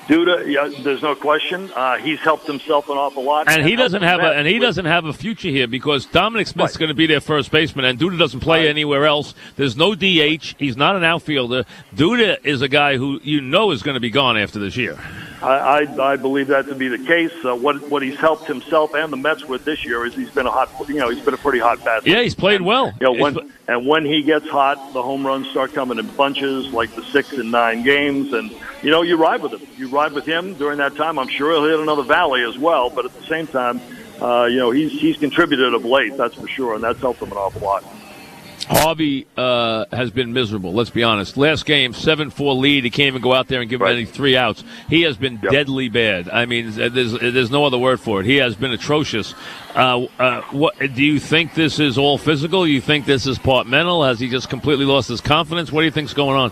Duda, 0.08 0.46
yeah, 0.51 0.70
there's 0.84 1.01
no 1.01 1.15
question. 1.15 1.72
Uh, 1.74 1.96
he's 1.98 2.20
helped 2.20 2.46
himself 2.46 2.89
an 2.89 2.98
awful 2.98 3.24
lot, 3.24 3.48
and 3.50 3.65
he 3.65 3.77
doesn't 3.77 4.01
have 4.01 4.20
a 4.20 4.34
and 4.34 4.46
he 4.46 4.55
with- 4.55 4.63
doesn't 4.63 4.84
have 4.86 5.05
a 5.05 5.13
future 5.13 5.48
here 5.48 5.65
because 5.65 6.05
Dominic 6.05 6.48
Smith's 6.48 6.74
Right. 6.75 6.79
going 6.79 6.89
to 6.89 6.93
be 6.93 7.05
their 7.08 7.22
first 7.22 7.51
baseman, 7.51 7.86
and 7.86 7.98
Duda 7.98 8.20
doesn't 8.20 8.41
play 8.41 8.62
Right. 8.63 8.70
anywhere 8.70 9.05
else. 9.05 9.34
There's 9.55 9.77
no 9.77 9.96
DH. 9.96 10.55
He's 10.60 10.75
not 10.75 10.98
an 10.98 11.05
outfielder. 11.05 11.63
Duda 11.96 12.36
is 12.43 12.62
a 12.62 12.67
guy 12.67 12.98
who 12.98 13.22
you 13.24 13.39
know 13.39 13.72
is 13.72 13.82
going 13.82 13.93
to 13.96 14.01
be 14.01 14.10
gone 14.10 14.38
after 14.38 14.60
this 14.60 14.75
year. 14.75 14.98
I, 15.44 15.84
I, 15.84 16.14
I 16.14 16.16
believe 16.16 16.48
that 16.48 16.68
to 16.68 16.76
be 16.76 16.88
the 16.88 16.98
case. 16.98 17.34
Uh, 17.44 17.54
what 17.56 17.82
what 17.90 18.02
he's 18.02 18.18
helped 18.18 18.46
himself 18.46 18.94
and 18.94 19.12
the 19.12 19.18
Mets 19.18 19.44
with 19.46 19.66
this 19.66 19.84
year 19.84 20.06
is 20.06 20.16
he's 20.16 20.30
been 20.30 20.46
a 20.48 20.52
hot, 20.52 20.70
you 20.88 20.96
know, 20.96 21.10
he's 21.10 21.24
been 21.24 21.34
a 21.34 21.38
pretty 21.38 21.60
hot 21.60 21.84
bat. 21.84 22.08
Yeah, 22.08 22.22
he's 22.22 22.34
played 22.36 22.62
well. 22.62 22.94
You 23.02 23.08
know, 23.08 23.12
when, 23.12 23.34
pl- 23.34 23.50
and 23.68 23.86
when 23.86 24.06
he 24.06 24.24
gets 24.24 24.48
hot, 24.48 24.94
the 24.94 25.04
home 25.04 25.28
runs 25.28 25.50
start 25.50 25.74
coming 25.74 26.00
in 26.00 26.08
bunches, 26.16 26.68
like 26.72 26.96
the 26.96 27.04
six 27.04 27.34
and 27.34 27.52
nine 27.52 27.84
games, 27.84 28.32
and 28.32 28.52
you 28.82 28.90
know 28.90 29.02
you 29.02 29.18
ride 29.18 29.42
with 29.42 29.54
him. 29.54 29.62
You 29.76 29.90
ride 29.90 30.14
with 30.14 30.26
him 30.26 30.54
during 30.54 30.78
that 30.78 30.96
time. 30.96 31.20
I'm 31.20 31.28
sure 31.28 31.52
he'll 31.52 31.66
hit 31.66 31.80
another 31.80 32.04
valley 32.04 32.44
as 32.44 32.58
well, 32.58 32.90
but 32.90 33.06
at 33.06 33.14
the 33.14 33.26
same 33.28 33.48
time, 33.48 33.82
uh, 34.22 34.46
you 34.46 34.58
know 34.58 34.72
he's 34.72 34.92
he's 34.94 35.18
contributed 35.18 35.74
of 35.74 35.84
late, 35.84 36.16
that's 36.16 36.36
for 36.36 36.48
sure, 36.48 36.74
and 36.76 36.84
that's 36.84 37.00
helped 37.02 37.22
him 37.22 37.32
an 37.32 37.38
awful 37.38 37.62
lot. 37.62 37.84
Harvey 38.65 39.27
uh, 39.38 39.86
has 39.91 40.12
been 40.12 40.34
miserable. 40.34 40.74
Let's 40.74 40.89
be 40.89 41.03
honest. 41.03 41.38
Last 41.38 41.65
game, 41.65 41.93
seven 41.93 42.29
four 42.29 42.53
lead. 42.55 42.84
He 42.84 42.89
can't 42.89 43.08
even 43.08 43.22
go 43.22 43.34
out 43.34 43.48
there 43.48 43.62
and 43.62 43.70
give 43.70 43.82
him 43.82 43.86
Right. 43.86 43.96
any 43.96 44.05
three 44.05 44.36
outs. 44.38 44.63
He 44.89 45.01
has 45.03 45.17
been 45.17 45.39
Yep. 45.43 45.51
deadly 45.51 45.89
bad. 45.89 46.29
I 46.29 46.46
mean, 46.46 46.72
there's 46.75 47.13
there's 47.13 47.51
no 47.51 47.65
other 47.65 47.77
word 47.77 48.00
for 48.00 48.20
it. 48.22 48.25
He 48.25 48.38
has 48.38 48.55
been 48.55 48.72
atrocious. 48.72 49.34
Uh, 49.75 50.05
uh, 50.20 50.41
what 50.51 50.77
do 50.79 51.03
you 51.03 51.20
think? 51.20 51.53
This 51.55 51.79
is 51.79 51.98
all 51.98 52.17
physical? 52.17 52.67
You 52.67 52.79
think 52.82 53.05
this 53.05 53.25
is 53.27 53.38
part 53.38 53.67
mental? 53.67 54.03
Has 54.03 54.20
he 54.20 54.29
just 54.29 54.50
completely 54.50 54.86
lost 54.86 55.10
his 55.10 55.22
confidence? 55.22 55.72
What 55.72 55.82
do 55.82 55.86
you 55.86 55.91
think's 55.91 56.13
going 56.13 56.38
on? 56.38 56.51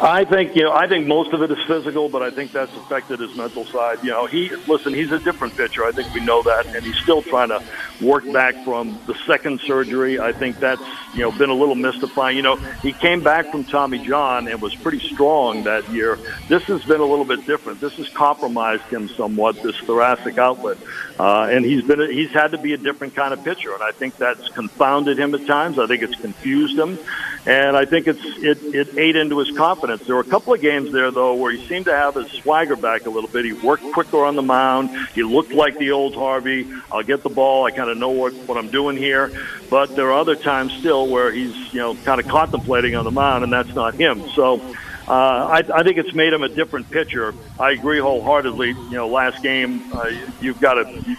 I 0.00 0.24
think 0.24 0.54
you 0.54 0.62
know. 0.62 0.72
I 0.72 0.86
think 0.86 1.06
most 1.06 1.32
of 1.32 1.42
it 1.42 1.50
is 1.50 1.58
physical, 1.66 2.08
but 2.08 2.22
I 2.22 2.30
think 2.30 2.52
that's 2.52 2.72
affected 2.76 3.18
his 3.18 3.34
mental 3.36 3.64
side. 3.66 3.98
You 4.02 4.10
know, 4.10 4.26
he 4.26 4.48
listen. 4.68 4.94
He's 4.94 5.10
a 5.10 5.18
different 5.18 5.56
pitcher. 5.56 5.84
I 5.84 5.90
think 5.90 6.14
we 6.14 6.20
know 6.20 6.42
that, 6.44 6.66
and 6.66 6.84
he's 6.84 6.96
still 6.98 7.20
trying 7.20 7.48
to 7.48 7.62
work 8.00 8.30
back 8.32 8.54
from 8.64 8.98
the 9.06 9.14
second 9.26 9.60
surgery. 9.60 10.20
I 10.20 10.32
think 10.32 10.60
that's 10.60 10.82
you 11.14 11.22
know 11.22 11.32
been 11.32 11.50
a 11.50 11.54
little 11.54 11.74
mystifying. 11.74 12.36
You 12.36 12.42
know, 12.42 12.56
he 12.80 12.92
came 12.92 13.22
back 13.22 13.50
from 13.50 13.64
Tommy 13.64 13.98
John 13.98 14.46
and 14.46 14.62
was 14.62 14.74
pretty 14.76 15.00
strong 15.00 15.64
that 15.64 15.88
year. 15.90 16.16
This 16.48 16.62
has 16.64 16.84
been 16.84 17.00
a 17.00 17.06
little 17.06 17.24
bit 17.24 17.44
different. 17.44 17.80
This 17.80 17.94
has 17.94 18.08
compromised 18.10 18.84
him 18.84 19.08
somewhat. 19.08 19.60
This 19.62 19.76
thoracic 19.78 20.38
outlet, 20.38 20.78
uh, 21.18 21.48
and 21.50 21.64
he's 21.64 21.82
been 21.82 22.00
a, 22.00 22.06
he's 22.06 22.30
had 22.30 22.52
to 22.52 22.58
be 22.58 22.72
a 22.72 22.78
different 22.78 23.16
kind 23.16 23.34
of 23.34 23.42
pitcher, 23.42 23.74
and 23.74 23.82
I 23.82 23.90
think 23.90 24.16
that's 24.16 24.48
confounded 24.50 25.18
him 25.18 25.34
at 25.34 25.44
times. 25.46 25.78
I 25.78 25.86
think 25.88 26.02
it's 26.02 26.20
confused 26.20 26.78
him, 26.78 26.98
and 27.48 27.78
I 27.78 27.86
think 27.86 28.06
it's 28.06 28.20
it, 28.22 28.74
it 28.74 28.98
ate 28.98 29.16
into 29.16 29.38
his 29.38 29.56
confidence. 29.56 30.04
There 30.04 30.14
were 30.14 30.20
a 30.20 30.24
couple 30.24 30.52
of 30.52 30.60
games 30.60 30.92
there 30.92 31.10
though 31.10 31.34
where 31.34 31.50
he 31.50 31.66
seemed 31.66 31.86
to 31.86 31.94
have 31.94 32.14
his 32.14 32.30
swagger 32.30 32.76
back 32.76 33.06
a 33.06 33.10
little 33.10 33.30
bit. 33.30 33.46
He 33.46 33.54
worked 33.54 33.90
quicker 33.94 34.22
on 34.22 34.36
the 34.36 34.42
mound. 34.42 34.90
He 35.14 35.22
looked 35.22 35.52
like 35.52 35.78
the 35.78 35.92
old 35.92 36.14
Harvey. 36.14 36.70
I'll 36.92 37.02
get 37.02 37.22
the 37.22 37.30
ball. 37.30 37.64
I 37.64 37.70
kind 37.70 37.88
of 37.88 37.96
know 37.96 38.10
what 38.10 38.34
what 38.46 38.58
I'm 38.58 38.68
doing 38.68 38.98
here. 38.98 39.32
But 39.70 39.96
there 39.96 40.08
are 40.08 40.18
other 40.18 40.36
times 40.36 40.74
still 40.74 41.08
where 41.08 41.32
he's 41.32 41.72
you 41.72 41.80
know 41.80 41.94
kind 42.04 42.20
of 42.20 42.28
contemplating 42.28 42.94
on 42.94 43.06
the 43.06 43.10
mound, 43.10 43.44
and 43.44 43.52
that's 43.52 43.74
not 43.74 43.94
him. 43.94 44.28
So. 44.30 44.60
Uh, 45.08 45.62
I, 45.64 45.78
I 45.78 45.82
think 45.84 45.96
it's 45.96 46.12
made 46.12 46.34
him 46.34 46.42
a 46.42 46.50
different 46.50 46.90
pitcher. 46.90 47.32
I 47.58 47.70
agree 47.70 47.98
wholeheartedly. 47.98 48.68
You 48.68 48.90
know, 48.90 49.08
last 49.08 49.42
game, 49.42 49.90
uh, 49.90 50.12
you've 50.42 50.60
got 50.60 50.74
to 50.74 51.16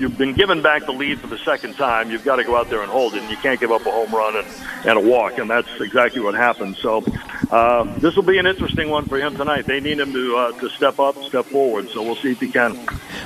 you've 0.00 0.16
been 0.16 0.32
given 0.32 0.62
back 0.62 0.86
the 0.86 0.92
lead 0.92 1.20
for 1.20 1.26
the 1.26 1.38
second 1.38 1.74
time. 1.74 2.10
You've 2.10 2.24
got 2.24 2.36
to 2.36 2.44
go 2.44 2.56
out 2.56 2.70
there 2.70 2.82
and 2.82 2.90
hold 2.90 3.14
it. 3.14 3.22
And 3.22 3.30
you 3.30 3.36
can't 3.36 3.60
give 3.60 3.70
up 3.70 3.84
a 3.86 3.90
home 3.90 4.10
run 4.10 4.36
and, 4.36 4.46
and 4.86 4.98
a 4.98 5.00
walk, 5.00 5.38
and 5.38 5.48
that's 5.48 5.68
exactly 5.80 6.20
what 6.20 6.34
happened. 6.34 6.76
So 6.76 7.04
uh, 7.50 7.84
this 7.98 8.16
will 8.16 8.22
be 8.22 8.38
an 8.38 8.46
interesting 8.46 8.88
one 8.88 9.06
for 9.06 9.18
him 9.18 9.36
tonight. 9.36 9.66
They 9.66 9.80
need 9.80 10.00
him 10.00 10.12
to 10.12 10.36
uh, 10.36 10.52
to 10.60 10.70
step 10.70 10.98
up, 10.98 11.22
step 11.24 11.46
forward. 11.46 11.90
So 11.90 12.02
we'll 12.02 12.16
see 12.16 12.32
if 12.32 12.40
he 12.40 12.50
can. 12.50 12.74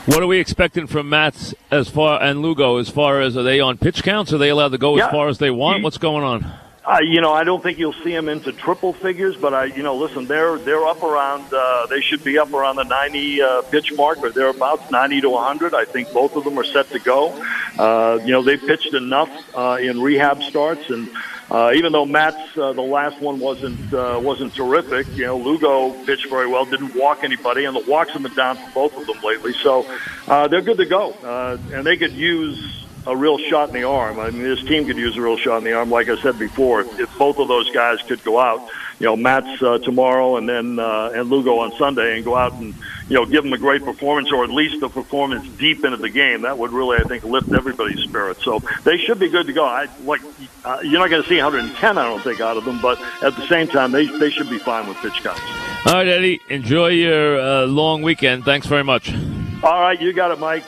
What 0.06 0.22
are 0.22 0.26
we 0.26 0.38
expecting 0.38 0.86
from 0.86 1.08
Matz 1.08 1.54
as 1.70 1.88
far 1.88 2.22
and 2.22 2.42
Lugo 2.42 2.78
as 2.78 2.88
far 2.88 3.20
as 3.20 3.36
are 3.36 3.42
they 3.42 3.60
on 3.60 3.78
pitch 3.78 4.02
counts? 4.02 4.32
Are 4.32 4.38
they 4.38 4.50
allowed 4.50 4.72
to 4.72 4.78
go 4.78 4.96
yeah. 4.96 5.06
as 5.06 5.10
far 5.10 5.28
as 5.28 5.38
they 5.38 5.50
want? 5.50 5.82
What's 5.82 5.98
going 5.98 6.24
on? 6.24 6.63
Uh, 6.86 6.98
you 7.00 7.22
know, 7.22 7.32
I 7.32 7.44
don't 7.44 7.62
think 7.62 7.78
you'll 7.78 7.94
see 7.94 8.12
them 8.12 8.28
into 8.28 8.52
triple 8.52 8.92
figures, 8.92 9.36
but 9.36 9.54
I, 9.54 9.64
you 9.64 9.82
know, 9.82 9.96
listen, 9.96 10.26
they're 10.26 10.58
they're 10.58 10.84
up 10.84 11.02
around. 11.02 11.50
Uh, 11.50 11.86
they 11.86 12.02
should 12.02 12.22
be 12.22 12.38
up 12.38 12.52
around 12.52 12.76
the 12.76 12.84
90 12.84 13.40
uh, 13.40 13.62
pitch 13.62 13.94
mark, 13.94 14.18
or 14.18 14.28
thereabouts, 14.28 14.90
90 14.90 15.22
to 15.22 15.30
100. 15.30 15.74
I 15.74 15.86
think 15.86 16.12
both 16.12 16.36
of 16.36 16.44
them 16.44 16.58
are 16.58 16.64
set 16.64 16.90
to 16.90 16.98
go. 16.98 17.32
Uh, 17.78 18.18
you 18.22 18.32
know, 18.32 18.42
they 18.42 18.58
pitched 18.58 18.92
enough 18.92 19.30
uh, 19.56 19.78
in 19.80 19.98
rehab 20.02 20.42
starts, 20.42 20.90
and 20.90 21.08
uh, 21.50 21.72
even 21.74 21.92
though 21.92 22.04
Matz 22.04 22.36
uh, 22.58 22.74
the 22.74 22.82
last 22.82 23.18
one 23.18 23.40
wasn't 23.40 23.94
uh, 23.94 24.20
wasn't 24.22 24.54
terrific, 24.54 25.06
you 25.16 25.24
know, 25.24 25.38
Lugo 25.38 25.92
pitched 26.04 26.28
very 26.28 26.48
well, 26.48 26.66
didn't 26.66 26.94
walk 26.94 27.24
anybody, 27.24 27.64
and 27.64 27.74
the 27.74 27.90
walks 27.90 28.12
have 28.12 28.22
been 28.22 28.34
down 28.34 28.56
for 28.56 28.70
both 28.72 28.96
of 28.98 29.06
them 29.06 29.22
lately. 29.24 29.54
So 29.54 29.86
uh, 30.28 30.48
they're 30.48 30.60
good 30.60 30.76
to 30.76 30.86
go, 30.86 31.12
uh, 31.12 31.56
and 31.72 31.86
they 31.86 31.96
could 31.96 32.12
use 32.12 32.83
a 33.06 33.16
real 33.16 33.38
shot 33.38 33.68
in 33.68 33.74
the 33.74 33.84
arm. 33.84 34.18
I 34.18 34.30
mean, 34.30 34.42
this 34.42 34.62
team 34.62 34.86
could 34.86 34.96
use 34.96 35.16
a 35.16 35.20
real 35.20 35.36
shot 35.36 35.58
in 35.58 35.64
the 35.64 35.72
arm. 35.74 35.90
Like 35.90 36.08
I 36.08 36.20
said 36.20 36.38
before, 36.38 36.80
if, 36.80 37.00
if 37.00 37.18
both 37.18 37.38
of 37.38 37.48
those 37.48 37.70
guys 37.70 38.00
could 38.02 38.22
go 38.24 38.40
out, 38.40 38.68
you 38.98 39.06
know, 39.06 39.16
Matz 39.16 39.60
uh, 39.62 39.78
tomorrow 39.78 40.36
and 40.36 40.48
then 40.48 40.78
uh, 40.78 41.10
and 41.14 41.28
Lugo 41.28 41.58
on 41.58 41.72
Sunday, 41.76 42.16
and 42.16 42.24
go 42.24 42.36
out 42.36 42.52
and 42.54 42.74
you 43.08 43.16
know 43.16 43.26
give 43.26 43.42
them 43.42 43.52
a 43.52 43.58
great 43.58 43.84
performance 43.84 44.30
or 44.32 44.44
at 44.44 44.50
least 44.50 44.82
a 44.82 44.88
performance 44.88 45.46
deep 45.58 45.84
into 45.84 45.96
the 45.96 46.08
game, 46.08 46.42
that 46.42 46.56
would 46.56 46.72
really, 46.72 46.98
I 46.98 47.02
think, 47.02 47.24
lift 47.24 47.52
everybody's 47.52 48.00
spirits. 48.00 48.44
So 48.44 48.60
they 48.84 48.96
should 48.98 49.18
be 49.18 49.28
good 49.28 49.46
to 49.48 49.52
go. 49.52 49.64
I 49.64 49.88
like 50.04 50.22
uh, 50.64 50.78
you're 50.82 51.00
not 51.00 51.10
going 51.10 51.22
to 51.22 51.28
see 51.28 51.36
110, 51.36 51.98
I 51.98 52.04
don't 52.04 52.22
think, 52.22 52.40
out 52.40 52.56
of 52.56 52.64
them, 52.64 52.80
but 52.80 53.00
at 53.22 53.34
the 53.36 53.46
same 53.48 53.66
time, 53.66 53.90
they 53.90 54.06
they 54.06 54.30
should 54.30 54.48
be 54.48 54.58
fine 54.58 54.86
with 54.86 54.96
pitch 54.98 55.22
counts. 55.22 55.42
All 55.86 55.94
right, 55.94 56.08
Eddie. 56.08 56.40
Enjoy 56.48 56.88
your 56.88 57.40
uh, 57.40 57.66
long 57.66 58.02
weekend. 58.02 58.44
Thanks 58.44 58.66
very 58.66 58.84
much. 58.84 59.12
All 59.62 59.80
right, 59.80 60.00
you 60.00 60.12
got 60.12 60.30
it, 60.30 60.38
Mike. 60.38 60.62